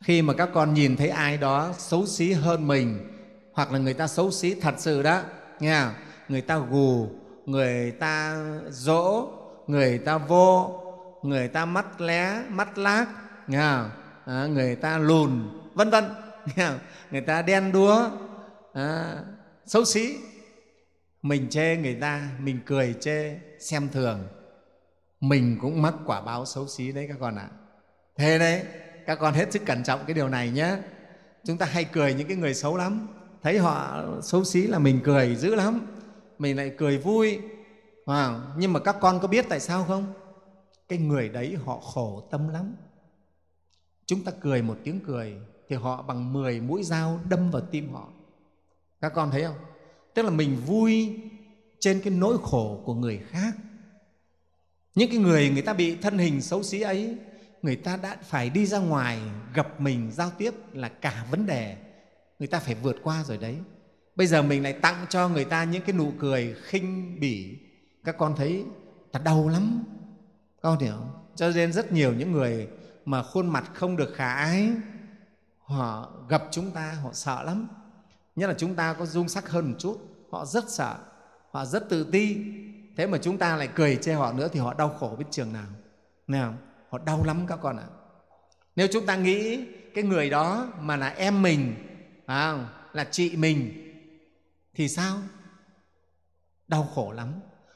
Khi 0.00 0.22
mà 0.22 0.34
các 0.34 0.48
con 0.54 0.74
nhìn 0.74 0.96
thấy 0.96 1.08
ai 1.08 1.36
đó 1.36 1.74
xấu 1.78 2.06
xí 2.06 2.32
hơn 2.32 2.66
mình, 2.66 2.98
hoặc 3.52 3.72
là 3.72 3.78
người 3.78 3.94
ta 3.94 4.06
xấu 4.06 4.30
xí 4.30 4.54
thật 4.60 4.74
sự 4.78 5.02
đó 5.02 5.22
nghe 5.60 5.86
người 6.28 6.40
ta 6.40 6.58
gù 6.58 7.08
người 7.46 7.90
ta 7.90 8.36
dỗ 8.68 9.28
người 9.66 9.98
ta 9.98 10.18
vô 10.18 10.82
người 11.22 11.48
ta 11.48 11.64
mắt 11.64 12.00
lé 12.00 12.42
mắt 12.48 12.78
lác 12.78 13.08
nghe? 13.46 13.78
À, 14.24 14.46
người 14.46 14.76
ta 14.76 14.98
lùn 14.98 15.48
vân 15.74 15.90
vân 15.90 16.04
nghe 16.56 16.70
người 17.10 17.20
ta 17.20 17.42
đen 17.42 17.72
đúa 17.72 18.10
à, 18.72 19.14
xấu 19.66 19.84
xí. 19.84 20.16
Mình 21.22 21.50
chê 21.50 21.76
người 21.76 21.94
ta 22.00 22.28
mình 22.38 22.60
cười 22.66 22.94
chê 23.00 23.38
xem 23.60 23.88
thường. 23.88 24.28
Mình 25.20 25.58
cũng 25.60 25.82
mắc 25.82 25.94
quả 26.06 26.20
báo 26.20 26.46
xấu 26.46 26.68
xí 26.68 26.92
đấy 26.92 27.06
các 27.08 27.16
con 27.20 27.36
ạ. 27.36 27.48
À. 27.50 27.56
thế 28.16 28.38
đấy 28.38 28.62
các 29.06 29.18
con 29.20 29.34
hết 29.34 29.52
sức 29.52 29.62
cẩn 29.66 29.82
trọng 29.82 30.00
cái 30.06 30.14
điều 30.14 30.28
này 30.28 30.50
nhé 30.50 30.76
chúng 31.44 31.58
ta 31.58 31.66
hay 31.66 31.84
cười 31.84 32.14
những 32.14 32.28
cái 32.28 32.36
người 32.36 32.54
xấu 32.54 32.76
lắm 32.76 33.08
thấy 33.46 33.58
họ 33.58 34.04
xấu 34.22 34.44
xí 34.44 34.66
là 34.66 34.78
mình 34.78 35.00
cười 35.04 35.36
dữ 35.36 35.54
lắm. 35.54 35.86
Mình 36.38 36.56
lại 36.56 36.74
cười 36.78 36.98
vui. 36.98 37.38
À, 38.06 38.40
nhưng 38.58 38.72
mà 38.72 38.80
các 38.80 38.96
con 39.00 39.20
có 39.20 39.28
biết 39.28 39.46
tại 39.48 39.60
sao 39.60 39.84
không? 39.84 40.14
Cái 40.88 40.98
người 40.98 41.28
đấy 41.28 41.56
họ 41.64 41.80
khổ 41.80 42.28
tâm 42.30 42.48
lắm. 42.48 42.74
Chúng 44.06 44.24
ta 44.24 44.32
cười 44.40 44.62
một 44.62 44.78
tiếng 44.84 45.00
cười 45.00 45.36
thì 45.68 45.76
họ 45.76 46.02
bằng 46.02 46.32
10 46.32 46.60
mũi 46.60 46.82
dao 46.82 47.20
đâm 47.28 47.50
vào 47.50 47.62
tim 47.70 47.92
họ. 47.92 48.08
Các 49.00 49.12
con 49.14 49.30
thấy 49.30 49.44
không? 49.44 49.56
Tức 50.14 50.22
là 50.22 50.30
mình 50.30 50.56
vui 50.66 51.20
trên 51.80 52.00
cái 52.00 52.12
nỗi 52.12 52.38
khổ 52.42 52.82
của 52.84 52.94
người 52.94 53.20
khác. 53.28 53.54
Những 54.94 55.10
cái 55.10 55.18
người 55.18 55.50
người 55.50 55.62
ta 55.62 55.72
bị 55.72 55.96
thân 55.96 56.18
hình 56.18 56.42
xấu 56.42 56.62
xí 56.62 56.80
ấy 56.80 57.16
người 57.62 57.76
ta 57.76 57.96
đã 57.96 58.16
phải 58.22 58.50
đi 58.50 58.66
ra 58.66 58.78
ngoài 58.78 59.18
gặp 59.54 59.80
mình 59.80 60.10
giao 60.12 60.30
tiếp 60.38 60.54
là 60.72 60.88
cả 60.88 61.26
vấn 61.30 61.46
đề 61.46 61.76
người 62.38 62.48
ta 62.48 62.60
phải 62.60 62.74
vượt 62.74 62.96
qua 63.02 63.24
rồi 63.24 63.38
đấy. 63.38 63.56
Bây 64.16 64.26
giờ 64.26 64.42
mình 64.42 64.62
lại 64.62 64.72
tặng 64.72 65.06
cho 65.08 65.28
người 65.28 65.44
ta 65.44 65.64
những 65.64 65.82
cái 65.82 65.96
nụ 65.96 66.12
cười 66.18 66.54
khinh 66.62 67.20
bỉ. 67.20 67.58
Các 68.04 68.18
con 68.18 68.34
thấy 68.36 68.64
là 69.12 69.18
đau 69.18 69.48
lắm. 69.48 69.84
Các 70.62 70.68
con 70.68 70.78
hiểu 70.78 70.92
không? 70.92 71.26
cho 71.36 71.50
nên 71.54 71.72
rất 71.72 71.92
nhiều 71.92 72.14
những 72.14 72.32
người 72.32 72.68
mà 73.04 73.22
khuôn 73.22 73.48
mặt 73.48 73.70
không 73.74 73.96
được 73.96 74.14
khả 74.16 74.34
ái, 74.34 74.70
họ 75.58 76.12
gặp 76.28 76.42
chúng 76.50 76.70
ta, 76.70 76.92
họ 77.02 77.10
sợ 77.12 77.42
lắm. 77.42 77.68
Nhất 78.36 78.46
là 78.46 78.54
chúng 78.58 78.74
ta 78.74 78.92
có 78.92 79.06
dung 79.06 79.28
sắc 79.28 79.48
hơn 79.48 79.70
một 79.70 79.76
chút, 79.78 79.98
họ 80.30 80.44
rất 80.44 80.70
sợ, 80.70 80.96
họ 81.50 81.64
rất 81.64 81.88
tự 81.88 82.04
ti. 82.12 82.36
Thế 82.96 83.06
mà 83.06 83.18
chúng 83.18 83.38
ta 83.38 83.56
lại 83.56 83.68
cười 83.74 83.96
chê 83.96 84.12
họ 84.12 84.32
nữa 84.32 84.48
thì 84.52 84.60
họ 84.60 84.74
đau 84.74 84.88
khổ 84.88 85.16
biết 85.18 85.24
trường 85.30 85.52
nào. 85.52 85.66
Nào 86.26 86.54
họ 86.90 86.98
đau 86.98 87.24
lắm 87.24 87.46
các 87.48 87.58
con 87.62 87.76
ạ. 87.76 87.86
Nếu 88.76 88.88
chúng 88.92 89.06
ta 89.06 89.16
nghĩ 89.16 89.66
cái 89.94 90.04
người 90.04 90.30
đó 90.30 90.68
mà 90.80 90.96
là 90.96 91.08
em 91.08 91.42
mình 91.42 91.74
à, 92.26 92.68
là 92.92 93.04
chị 93.10 93.36
mình. 93.36 93.72
Thì 94.74 94.88
sao? 94.88 95.18
Đau 96.68 96.88
khổ 96.94 97.12
lắm. 97.12 97.34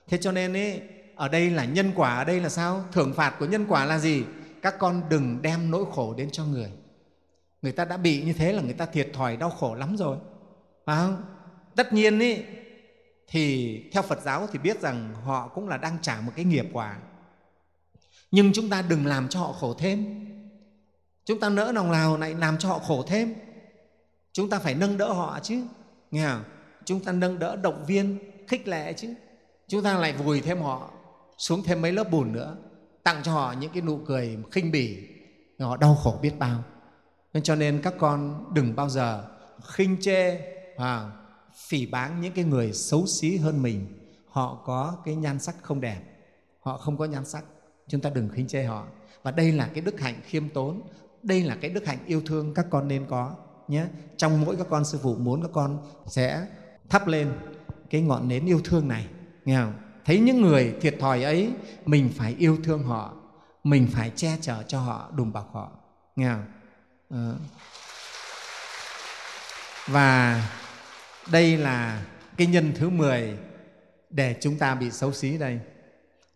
Thế 0.08 0.18
cho 0.18 0.32
nên 0.32 0.52
ấy, 0.52 0.82
ở 1.16 1.28
đây 1.28 1.50
là 1.50 1.64
nhân 1.64 1.92
quả 1.94 2.16
ở 2.18 2.24
đây 2.24 2.40
là 2.40 2.48
sao? 2.48 2.84
Thưởng 2.92 3.14
phạt 3.14 3.36
của 3.38 3.46
nhân 3.46 3.66
quả 3.68 3.84
là 3.84 3.98
gì? 3.98 4.24
Các 4.62 4.74
con 4.78 5.02
đừng 5.08 5.42
đem 5.42 5.70
nỗi 5.70 5.84
khổ 5.92 6.14
đến 6.14 6.30
cho 6.30 6.44
người. 6.44 6.70
Người 7.62 7.72
ta 7.72 7.84
đã 7.84 7.96
bị 7.96 8.22
như 8.22 8.32
thế 8.32 8.52
là 8.52 8.62
người 8.62 8.72
ta 8.72 8.86
thiệt 8.86 9.10
thòi 9.12 9.36
đau 9.36 9.50
khổ 9.50 9.74
lắm 9.74 9.96
rồi. 9.96 10.16
Phải 10.86 10.96
không? 10.96 11.24
Tất 11.76 11.92
nhiên 11.92 12.18
ý, 12.18 12.42
thì 13.28 13.78
theo 13.92 14.02
phật 14.02 14.22
giáo 14.22 14.46
thì 14.52 14.58
biết 14.58 14.80
rằng 14.80 15.14
họ 15.24 15.48
cũng 15.48 15.68
là 15.68 15.76
đang 15.76 15.98
trả 16.02 16.20
một 16.20 16.32
cái 16.36 16.44
nghiệp 16.44 16.66
quả. 16.72 16.96
Nhưng 18.30 18.52
chúng 18.52 18.70
ta 18.70 18.82
đừng 18.82 19.06
làm 19.06 19.28
cho 19.28 19.40
họ 19.40 19.52
khổ 19.52 19.74
thêm. 19.74 20.26
Chúng 21.24 21.40
ta 21.40 21.48
nỡ 21.48 21.72
lòng 21.72 21.92
nào 21.92 22.16
lại 22.16 22.34
làm 22.34 22.58
cho 22.58 22.68
họ 22.68 22.78
khổ 22.78 23.04
thêm 23.08 23.34
chúng 24.32 24.50
ta 24.50 24.58
phải 24.58 24.74
nâng 24.74 24.98
đỡ 24.98 25.12
họ 25.12 25.38
chứ. 25.42 25.62
Nghe 26.10 26.26
không? 26.26 26.44
chúng 26.84 27.04
ta 27.04 27.12
nâng 27.12 27.38
đỡ 27.38 27.56
động 27.56 27.84
viên, 27.86 28.18
khích 28.48 28.68
lệ 28.68 28.92
chứ. 28.92 29.14
Chúng 29.68 29.82
ta 29.82 29.98
lại 29.98 30.12
vùi 30.12 30.40
thêm 30.40 30.60
họ 30.60 30.90
xuống 31.38 31.62
thêm 31.62 31.82
mấy 31.82 31.92
lớp 31.92 32.10
bùn 32.10 32.32
nữa, 32.32 32.56
tặng 33.02 33.22
cho 33.22 33.32
họ 33.32 33.54
những 33.60 33.72
cái 33.72 33.82
nụ 33.82 33.98
cười 34.06 34.38
khinh 34.50 34.72
bỉ. 34.72 35.08
Họ 35.58 35.76
đau 35.76 35.94
khổ 35.94 36.18
biết 36.22 36.32
bao. 36.38 36.64
Nên 37.32 37.42
cho 37.42 37.54
nên 37.54 37.80
các 37.82 37.94
con 37.98 38.44
đừng 38.54 38.76
bao 38.76 38.88
giờ 38.88 39.24
khinh 39.66 39.96
chê 40.00 40.40
và 40.76 41.12
phỉ 41.68 41.86
báng 41.86 42.20
những 42.20 42.32
cái 42.32 42.44
người 42.44 42.72
xấu 42.72 43.06
xí 43.06 43.36
hơn 43.36 43.62
mình. 43.62 43.86
Họ 44.28 44.62
có 44.64 44.96
cái 45.04 45.14
nhan 45.14 45.38
sắc 45.38 45.54
không 45.62 45.80
đẹp, 45.80 46.00
họ 46.60 46.78
không 46.78 46.96
có 46.96 47.04
nhan 47.04 47.24
sắc. 47.24 47.44
Chúng 47.88 48.00
ta 48.00 48.10
đừng 48.10 48.28
khinh 48.28 48.46
chê 48.46 48.62
họ. 48.62 48.86
Và 49.22 49.30
đây 49.30 49.52
là 49.52 49.70
cái 49.74 49.80
đức 49.80 50.00
hạnh 50.00 50.20
khiêm 50.24 50.48
tốn, 50.48 50.82
đây 51.22 51.42
là 51.42 51.56
cái 51.60 51.70
đức 51.70 51.86
hạnh 51.86 51.98
yêu 52.06 52.22
thương 52.26 52.54
các 52.54 52.66
con 52.70 52.88
nên 52.88 53.06
có 53.08 53.34
nhé. 53.70 53.86
Trong 54.16 54.40
mỗi 54.40 54.56
các 54.56 54.66
con 54.70 54.84
sư 54.84 54.98
phụ 55.02 55.16
muốn 55.16 55.42
các 55.42 55.50
con 55.52 55.78
sẽ 56.06 56.46
thắp 56.88 57.06
lên 57.06 57.32
cái 57.90 58.00
ngọn 58.00 58.28
nến 58.28 58.46
yêu 58.46 58.60
thương 58.64 58.88
này, 58.88 59.06
nghe 59.44 59.56
không? 59.56 59.72
Thấy 60.04 60.18
những 60.18 60.42
người 60.42 60.74
thiệt 60.80 60.96
thòi 61.00 61.22
ấy, 61.22 61.52
mình 61.84 62.10
phải 62.16 62.36
yêu 62.38 62.58
thương 62.64 62.82
họ, 62.82 63.14
mình 63.64 63.88
phải 63.92 64.12
che 64.16 64.36
chở 64.40 64.62
cho 64.62 64.80
họ, 64.80 65.10
đùm 65.16 65.32
bọc 65.32 65.54
họ, 65.54 65.70
nghe 66.16 66.32
không? 66.32 66.44
À. 67.10 67.34
và 69.86 70.42
đây 71.32 71.56
là 71.56 72.02
cái 72.36 72.46
nhân 72.46 72.72
thứ 72.76 72.90
10 72.90 73.38
để 74.10 74.36
chúng 74.40 74.58
ta 74.58 74.74
bị 74.74 74.90
xấu 74.90 75.12
xí 75.12 75.38
đây. 75.38 75.60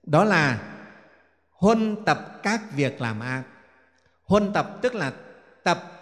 Đó 0.03 0.25
là 0.25 0.75
huân 1.50 2.05
tập 2.05 2.41
các 2.43 2.61
việc 2.73 3.00
làm 3.00 3.21
ác. 3.21 3.43
Huân 4.25 4.53
tập 4.53 4.79
tức 4.83 4.95
là 4.95 5.12
tập 5.64 5.94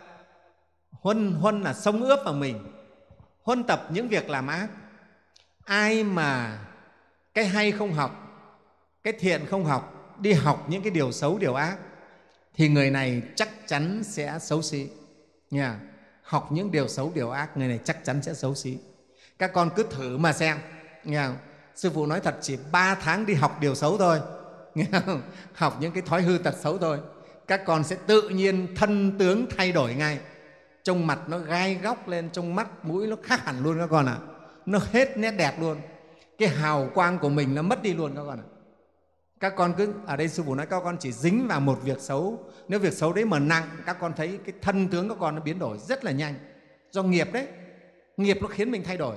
huân 1.03 1.33
huân 1.33 1.63
là 1.63 1.75
sông 1.75 2.03
ướp 2.03 2.19
vào 2.25 2.35
mình. 2.35 2.59
Huân 3.43 3.65
tập 3.65 3.87
những 3.91 4.09
việc 4.09 4.31
làm 4.31 4.47
ác. 4.47 4.69
Ai 5.65 6.05
mà 6.05 6.59
cái 7.35 7.45
hay 7.45 7.73
không 7.73 7.93
học, 7.93 8.11
cái 9.03 9.13
thiện 9.21 9.47
không 9.47 9.65
học, 9.65 10.17
đi 10.21 10.33
học 10.33 10.67
những 10.69 10.83
cái 10.83 10.91
điều 10.91 11.13
xấu, 11.13 11.39
điều 11.39 11.55
ác, 11.55 11.77
thì 12.55 12.69
người 12.69 12.91
này 12.91 13.23
chắc 13.37 13.49
chắn 13.67 14.03
sẽ 14.05 14.39
xấu 14.41 14.63
xí. 14.63 14.89
Nha. 15.51 15.81
Học 16.23 16.53
những 16.53 16.71
điều 16.71 16.89
xấu, 16.89 17.13
điều 17.15 17.31
ác, 17.31 17.57
người 17.57 17.69
này 17.69 17.81
chắc 17.85 18.05
chắn 18.05 18.23
sẽ 18.23 18.35
xấu 18.35 18.55
xí. 18.55 18.79
Các 19.39 19.53
con 19.53 19.71
cứ 19.77 19.87
thử 19.91 20.19
mà 20.19 20.33
xem. 20.33 20.59
Nghe 21.05 21.27
không? 21.27 21.37
sư 21.75 21.91
phụ 21.95 22.07
nói 22.07 22.21
thật 22.21 22.37
chỉ 22.41 22.59
ba 22.73 22.95
tháng 22.95 23.27
đi 23.27 23.35
học 23.35 23.61
điều 23.61 23.75
xấu 23.75 23.99
thôi. 23.99 24.21
Nghe 24.75 24.87
không? 25.07 25.23
học 25.55 25.77
những 25.81 25.93
cái 25.93 26.03
thói 26.07 26.23
hư 26.23 26.39
tật 26.39 26.55
xấu 26.61 26.79
thôi. 26.79 26.99
Các 27.47 27.63
con 27.65 27.85
sẽ 27.85 27.97
tự 28.07 28.29
nhiên 28.29 28.75
thân 28.77 29.19
tướng 29.19 29.47
thay 29.57 29.73
đổi 29.73 29.95
ngay 29.95 30.19
trong 30.83 31.07
mặt 31.07 31.19
nó 31.29 31.39
gai 31.39 31.75
góc 31.75 32.09
lên 32.09 32.31
trong 32.31 32.55
mắt 32.55 32.85
mũi 32.85 33.07
nó 33.07 33.17
khác 33.23 33.41
hẳn 33.45 33.63
luôn 33.63 33.79
các 33.79 33.87
con 33.91 34.07
ạ. 34.07 34.19
À. 34.21 34.27
nó 34.67 34.79
hết 34.93 35.19
nét 35.19 35.31
đẹp 35.31 35.61
luôn. 35.61 35.77
Cái 36.39 36.49
hào 36.49 36.91
quang 36.95 37.19
của 37.19 37.29
mình 37.29 37.55
nó 37.55 37.63
mất 37.63 37.83
đi 37.83 37.95
luôn 37.95 38.15
các 38.17 38.23
con 38.27 38.39
ạ. 38.39 38.47
À. 38.47 38.51
các 39.41 39.53
con 39.57 39.75
cứ 39.77 39.95
ở 40.07 40.17
đây 40.17 40.29
sư 40.29 40.43
phụ 40.47 40.55
nói 40.55 40.67
các 40.67 40.81
con 40.85 40.97
chỉ 41.01 41.13
dính 41.13 41.49
vào 41.49 41.61
một 41.61 41.79
việc 41.83 42.01
xấu. 42.01 42.39
Nếu 42.69 42.79
việc 42.79 42.93
xấu 42.93 43.13
đấy 43.13 43.25
mà 43.25 43.39
nặng 43.39 43.69
các 43.87 43.97
con 44.01 44.13
thấy 44.17 44.39
cái 44.45 44.55
thân 44.63 44.89
tướng 44.89 45.09
các 45.09 45.17
con 45.21 45.35
nó 45.35 45.41
biến 45.41 45.59
đổi 45.59 45.79
rất 45.79 46.05
là 46.05 46.13
nhanh. 46.13 46.35
Do 46.91 47.03
nghiệp 47.03 47.29
đấy. 47.33 47.47
Nghiệp 48.17 48.39
nó 48.41 48.49
khiến 48.49 48.71
mình 48.71 48.85
thay 48.85 48.97
đổi. 48.97 49.17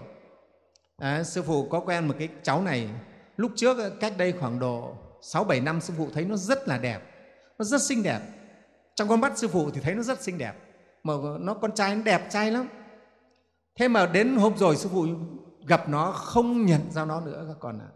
À, 0.97 1.23
sư 1.23 1.43
phụ 1.43 1.67
có 1.69 1.79
quen 1.79 2.07
một 2.07 2.15
cái 2.19 2.29
cháu 2.43 2.61
này. 2.61 2.89
Lúc 3.37 3.51
trước 3.55 3.77
cách 3.99 4.13
đây 4.17 4.31
khoảng 4.31 4.59
độ 4.59 4.93
sáu 5.21 5.43
bảy 5.43 5.61
năm 5.61 5.81
sư 5.81 5.93
phụ 5.97 6.09
thấy 6.13 6.25
nó 6.25 6.35
rất 6.35 6.67
là 6.67 6.77
đẹp. 6.77 6.99
Nó 7.59 7.65
rất 7.65 7.81
xinh 7.81 8.03
đẹp. 8.03 8.19
Trong 8.95 9.07
con 9.07 9.21
mắt 9.21 9.37
sư 9.37 9.47
phụ 9.47 9.69
thì 9.71 9.81
thấy 9.81 9.95
nó 9.95 10.03
rất 10.03 10.21
xinh 10.21 10.37
đẹp 10.37 10.53
mà 11.05 11.13
nó 11.39 11.53
con 11.53 11.71
trai 11.71 11.95
nó 11.95 12.01
đẹp 12.01 12.27
trai 12.29 12.51
lắm. 12.51 12.67
Thế 13.75 13.87
mà 13.87 14.05
đến 14.05 14.35
hôm 14.35 14.57
rồi 14.57 14.77
sư 14.77 14.89
phụ 14.91 15.07
gặp 15.67 15.89
nó, 15.89 16.11
không 16.11 16.65
nhận 16.65 16.91
ra 16.91 17.05
nó 17.05 17.21
nữa 17.21 17.45
các 17.47 17.57
con 17.59 17.79
ạ. 17.79 17.87
À. 17.87 17.93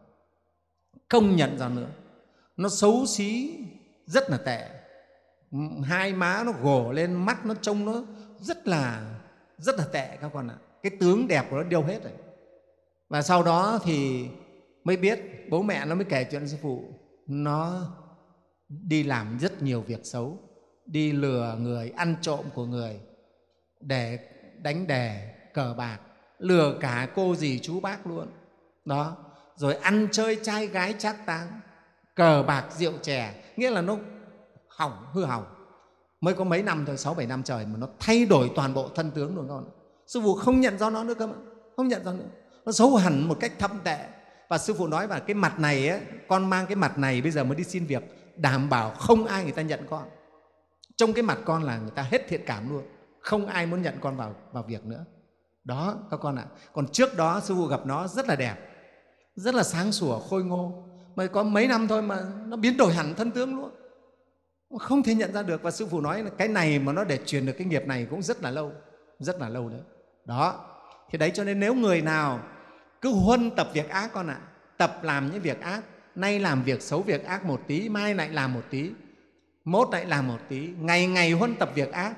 không 1.10 1.36
nhận 1.36 1.58
ra 1.58 1.70
nữa. 1.70 1.88
Nó 2.58 2.70
xấu 2.70 3.06
xí, 3.06 3.58
rất 4.06 4.30
là 4.30 4.38
tệ. 4.38 4.70
Hai 5.84 6.14
má 6.14 6.44
nó 6.46 6.52
gồ 6.62 6.92
lên, 6.92 7.14
mắt 7.14 7.46
nó 7.46 7.54
trông 7.62 7.86
nó 7.86 8.04
rất 8.40 8.68
là 8.68 9.16
rất 9.58 9.78
là 9.78 9.86
tệ 9.92 10.18
các 10.22 10.32
con 10.34 10.48
ạ. 10.48 10.56
À. 10.60 10.64
cái 10.84 10.92
tướng 11.00 11.28
đẹp 11.28 11.46
của 11.50 11.58
nó 11.58 11.64
điêu 11.64 11.84
hết 11.84 12.04
rồi. 12.04 12.14
Và 13.10 13.22
sau 13.22 13.44
đó 13.44 13.80
thì 13.84 14.28
mới 14.84 14.98
biết, 14.98 15.20
bố 15.50 15.62
mẹ 15.62 15.86
nó 15.86 15.96
mới 15.96 16.06
kể 16.06 16.24
chuyện 16.24 16.48
sư 16.48 16.58
phụ, 16.62 16.84
nó 17.28 17.82
đi 18.70 19.04
làm 19.04 19.38
rất 19.40 19.62
nhiều 19.62 19.82
việc 19.82 20.06
xấu 20.06 20.49
đi 20.92 21.12
lừa 21.12 21.56
người 21.60 21.90
ăn 21.90 22.16
trộm 22.22 22.46
của 22.54 22.66
người 22.66 23.00
để 23.80 24.20
đánh 24.62 24.88
đề 24.88 25.34
cờ 25.54 25.74
bạc 25.78 25.98
lừa 26.40 26.78
cả 26.82 27.08
cô 27.16 27.36
dì 27.36 27.60
chú 27.60 27.80
bác 27.80 28.08
luôn. 28.08 28.28
Đó. 28.86 29.18
Rồi 29.56 29.76
ăn 29.76 30.08
chơi 30.12 30.40
trai 30.44 30.68
gái 30.68 30.96
trác 30.98 31.26
táng 31.26 31.48
cờ 32.16 32.44
bạc 32.48 32.66
rượu 32.78 32.94
chè 33.02 33.34
nghĩa 33.58 33.70
là 33.70 33.82
nó 33.82 33.98
hỏng 34.68 35.06
hư 35.14 35.26
hỏng. 35.26 35.46
Mới 36.22 36.34
có 36.34 36.44
mấy 36.44 36.64
năm 36.64 36.84
thôi 36.86 36.98
sáu 36.98 37.14
bảy 37.14 37.28
năm 37.28 37.44
trời 37.44 37.66
mà 37.66 37.78
nó 37.78 37.88
thay 38.00 38.26
đổi 38.26 38.52
toàn 38.56 38.74
bộ 38.74 38.90
thân 38.90 39.12
tướng 39.12 39.36
của 39.36 39.46
con. 39.50 39.70
Sư 40.08 40.22
phụ 40.24 40.36
không 40.36 40.62
nhận 40.62 40.78
ra 40.78 40.90
nó 40.90 41.04
nữa 41.04 41.14
cơ 41.14 41.28
mà 41.28 41.36
không 41.76 41.88
nhận 41.88 42.06
ra 42.06 42.12
nữa. 42.12 42.30
Nó 42.66 42.72
xấu 42.72 42.96
hẳn 42.96 43.28
một 43.28 43.38
cách 43.40 43.52
thâm 43.60 43.80
tệ. 43.84 44.06
Và 44.50 44.58
sư 44.58 44.74
phụ 44.78 44.88
nói 44.88 45.08
là 45.08 45.20
cái 45.20 45.34
mặt 45.34 45.60
này 45.60 45.90
ấy, 45.90 46.02
con 46.28 46.50
mang 46.50 46.66
cái 46.66 46.76
mặt 46.76 46.98
này 46.98 47.22
bây 47.22 47.32
giờ 47.32 47.44
mới 47.44 47.56
đi 47.56 47.64
xin 47.64 47.86
việc 47.86 48.04
đảm 48.36 48.70
bảo 48.70 48.90
không 48.92 49.26
ai 49.26 49.44
người 49.44 49.52
ta 49.52 49.62
nhận 49.62 49.80
con 49.90 50.04
trong 51.00 51.14
cái 51.14 51.24
mặt 51.24 51.38
con 51.46 51.64
là 51.64 51.78
người 51.78 51.92
ta 51.96 52.02
hết 52.02 52.28
thiện 52.28 52.42
cảm 52.46 52.70
luôn. 52.70 52.84
Không 53.20 53.48
ai 53.48 53.66
muốn 53.66 53.82
nhận 53.82 53.94
con 54.02 54.18
vào 54.18 54.36
vào 54.52 54.64
việc 54.64 54.86
nữa. 54.86 55.06
Đó 55.64 55.96
các 56.12 56.20
con 56.20 56.36
ạ. 56.36 56.46
Còn 56.74 56.88
trước 56.88 57.18
đó 57.18 57.40
sư 57.40 57.56
phụ 57.58 57.66
gặp 57.66 57.86
nó 57.86 58.08
rất 58.08 58.28
là 58.28 58.36
đẹp 58.36 58.56
rất 59.36 59.56
là 59.56 59.64
sáng 59.64 59.92
sủa 59.92 60.20
khôi 60.20 60.44
ngô. 60.44 60.84
Mới 61.16 61.28
có 61.28 61.44
mấy 61.44 61.68
năm 61.68 61.88
thôi 61.88 62.02
mà 62.02 62.24
nó 62.46 62.58
biến 62.58 62.78
đổi 62.78 62.94
hẳn 62.94 63.16
thân 63.16 63.32
tướng 63.32 63.56
luôn. 63.56 63.72
Không 64.80 65.04
thể 65.04 65.16
nhận 65.16 65.34
ra 65.34 65.44
được. 65.44 65.64
Và 65.64 65.72
sư 65.72 65.88
phụ 65.92 66.02
nói 66.02 66.24
là 66.24 66.30
cái 66.38 66.48
này 66.48 66.80
mà 66.80 66.94
nó 66.94 67.04
để 67.04 67.20
truyền 67.26 67.46
được 67.46 67.54
cái 67.58 67.68
nghiệp 67.68 67.86
này 67.86 68.08
cũng 68.10 68.22
rất 68.22 68.42
là 68.42 68.52
lâu 68.52 68.72
rất 69.20 69.42
là 69.42 69.50
lâu 69.50 69.70
đấy. 69.70 69.82
Đó. 70.26 70.66
Thì 71.12 71.18
đấy 71.18 71.32
cho 71.34 71.44
nên 71.44 71.60
nếu 71.60 71.74
người 71.74 72.02
nào 72.02 72.40
cứ 73.02 73.14
huân 73.14 73.52
tập 73.52 73.70
việc 73.74 73.90
ác 73.90 74.10
con 74.14 74.28
ạ 74.28 74.40
à, 74.42 74.48
tập 74.78 75.00
làm 75.04 75.32
những 75.32 75.42
việc 75.42 75.62
ác 75.62 75.82
nay 76.16 76.40
làm 76.40 76.64
việc 76.64 76.82
xấu 76.82 77.02
việc 77.02 77.26
ác 77.26 77.46
một 77.46 77.62
tí 77.68 77.90
mai 77.90 78.16
lại 78.16 78.30
làm 78.30 78.54
một 78.54 78.64
tí 78.70 78.92
mốt 79.66 79.88
lại 79.92 80.06
làm 80.06 80.28
một 80.28 80.40
tí, 80.50 80.70
ngày 80.80 81.08
ngày 81.08 81.32
huân 81.32 81.56
tập 81.56 81.72
việc 81.76 81.92
ác 81.92 82.14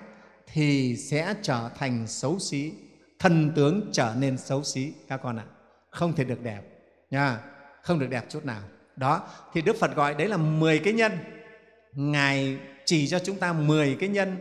thì 0.53 0.97
sẽ 0.97 1.35
trở 1.41 1.69
thành 1.77 2.07
xấu 2.07 2.39
xí, 2.39 2.73
thân 3.19 3.51
tướng 3.55 3.89
trở 3.91 4.15
nên 4.17 4.37
xấu 4.37 4.63
xí, 4.63 4.93
các 5.07 5.19
con 5.23 5.39
ạ. 5.39 5.45
À. 5.47 5.53
không 5.89 6.13
thể 6.13 6.23
được 6.23 6.41
đẹp, 6.41 6.61
nha, 7.09 7.39
không 7.83 7.99
được 7.99 8.09
đẹp 8.09 8.25
chút 8.29 8.45
nào. 8.45 8.61
Đó, 8.95 9.27
thì 9.53 9.61
đức 9.61 9.75
phật 9.79 9.95
gọi 9.95 10.15
đấy 10.15 10.27
là 10.27 10.37
10 10.37 10.79
cái 10.79 10.93
nhân. 10.93 11.11
Ngài 11.93 12.57
chỉ 12.85 13.07
cho 13.07 13.19
chúng 13.19 13.37
ta 13.37 13.53
10 13.53 13.97
cái 13.99 14.09
nhân 14.09 14.37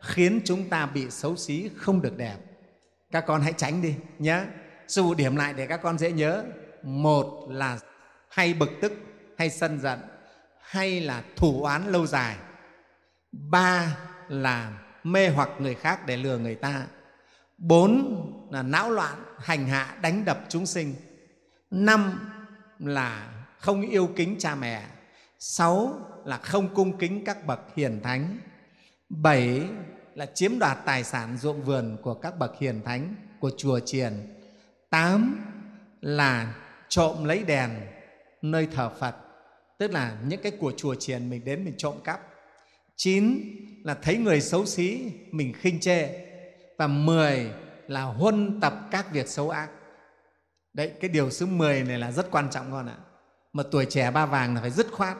khiến 0.00 0.40
chúng 0.44 0.68
ta 0.68 0.86
bị 0.86 1.10
xấu 1.10 1.36
xí, 1.36 1.70
không 1.76 2.02
được 2.02 2.16
đẹp. 2.16 2.36
Các 3.10 3.24
con 3.26 3.40
hãy 3.40 3.52
tránh 3.56 3.82
đi 3.82 3.94
nhé 4.18 4.40
dù 4.86 5.14
điểm 5.14 5.36
lại 5.36 5.52
để 5.52 5.66
các 5.66 5.82
con 5.82 5.98
dễ 5.98 6.12
nhớ. 6.12 6.44
Một 6.82 7.46
là 7.50 7.78
hay 8.28 8.54
bực 8.54 8.70
tức, 8.80 8.92
hay 9.38 9.50
sân 9.50 9.80
giận 9.80 9.98
hay 10.62 11.00
là 11.00 11.22
thủ 11.36 11.62
oán 11.62 11.92
lâu 11.92 12.06
dài. 12.06 12.36
Ba 13.32 13.96
là 14.28 14.72
mê 15.02 15.28
hoặc 15.28 15.48
người 15.58 15.74
khác 15.74 16.06
để 16.06 16.16
lừa 16.16 16.38
người 16.38 16.54
ta. 16.54 16.86
Bốn 17.58 18.48
là 18.50 18.62
não 18.62 18.90
loạn, 18.90 19.24
hành 19.38 19.66
hạ, 19.66 19.96
đánh 20.02 20.24
đập 20.24 20.40
chúng 20.48 20.66
sinh. 20.66 20.94
Năm 21.70 22.30
là 22.78 23.28
không 23.58 23.82
yêu 23.82 24.10
kính 24.16 24.36
cha 24.38 24.54
mẹ. 24.54 24.86
Sáu 25.38 25.94
là 26.24 26.38
không 26.38 26.74
cung 26.74 26.98
kính 26.98 27.24
các 27.24 27.46
bậc 27.46 27.60
hiền 27.76 28.00
thánh. 28.02 28.38
Bảy 29.08 29.68
là 30.14 30.26
chiếm 30.26 30.58
đoạt 30.58 30.78
tài 30.84 31.04
sản 31.04 31.36
ruộng 31.36 31.62
vườn 31.62 31.96
của 32.02 32.14
các 32.14 32.38
bậc 32.38 32.58
hiền 32.58 32.82
thánh, 32.84 33.14
của 33.40 33.50
chùa 33.58 33.80
chiền. 33.80 34.12
Tám 34.90 35.44
là 36.00 36.54
trộm 36.88 37.24
lấy 37.24 37.44
đèn, 37.44 37.70
nơi 38.42 38.68
thờ 38.72 38.90
phật 39.00 39.16
tức 39.82 39.92
là 39.92 40.16
những 40.26 40.40
cái 40.42 40.52
của 40.52 40.72
chùa 40.76 40.94
chiền 40.94 41.30
mình 41.30 41.44
đến 41.44 41.64
mình 41.64 41.74
trộm 41.78 41.94
cắp. 42.04 42.20
Chín 42.96 43.40
là 43.84 43.94
thấy 43.94 44.16
người 44.16 44.40
xấu 44.40 44.66
xí 44.66 45.12
mình 45.30 45.52
khinh 45.52 45.80
chê. 45.80 46.08
Và 46.78 46.86
mười 46.86 47.50
là 47.88 48.02
huân 48.02 48.60
tập 48.60 48.74
các 48.90 49.12
việc 49.12 49.28
xấu 49.28 49.50
ác. 49.50 49.70
Đấy 50.74 50.92
cái 51.00 51.08
điều 51.08 51.30
số 51.30 51.46
10 51.46 51.82
này 51.82 51.98
là 51.98 52.12
rất 52.12 52.30
quan 52.30 52.50
trọng 52.50 52.70
con 52.70 52.86
ạ. 52.86 52.96
Mà 53.52 53.62
tuổi 53.70 53.84
trẻ 53.84 54.10
ba 54.10 54.26
vàng 54.26 54.54
là 54.54 54.60
phải 54.60 54.70
dứt 54.70 54.86
khoát. 54.92 55.16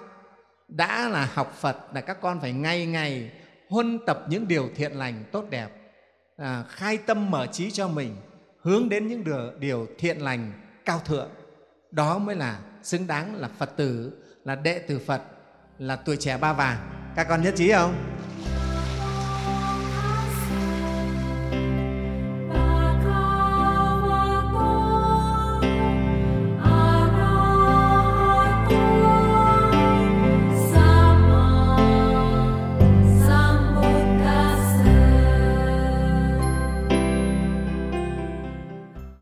Đã 0.69 1.09
là 1.09 1.31
học 1.35 1.57
phật 1.61 1.77
là 1.95 2.01
các 2.01 2.21
con 2.21 2.41
phải 2.41 2.53
ngay 2.53 2.87
ngày 2.87 3.31
huân 3.69 3.99
tập 4.07 4.25
những 4.29 4.49
điều 4.49 4.71
thiện 4.75 4.93
lành 4.93 5.25
tốt 5.33 5.45
đẹp. 5.51 5.69
À, 6.37 6.65
khai 6.69 6.99
tâm 6.99 7.31
mở 7.31 7.47
trí 7.47 7.71
cho 7.71 7.89
mình 7.89 8.17
hướng 8.61 8.89
đến 8.89 9.07
những 9.07 9.25
điều, 9.25 9.51
điều 9.59 9.87
thiện 9.99 10.19
lành 10.19 10.53
cao 10.85 11.01
thượng. 11.05 11.31
Đó 11.91 12.19
mới 12.19 12.37
là 12.37 12.61
xứng 12.83 13.07
đáng 13.07 13.35
là 13.35 13.49
phật 13.59 13.77
tử 13.77 14.19
là 14.45 14.55
đệ 14.55 14.79
tử 14.79 14.99
phật 14.99 15.23
là 15.79 15.97
tuổi 15.97 16.17
trẻ 16.17 16.39
ba 16.39 16.53
vàng. 16.53 16.79
Các 17.17 17.27
con 17.29 17.43
nhất 17.43 17.55
trí 17.57 17.73
không? 17.73 17.95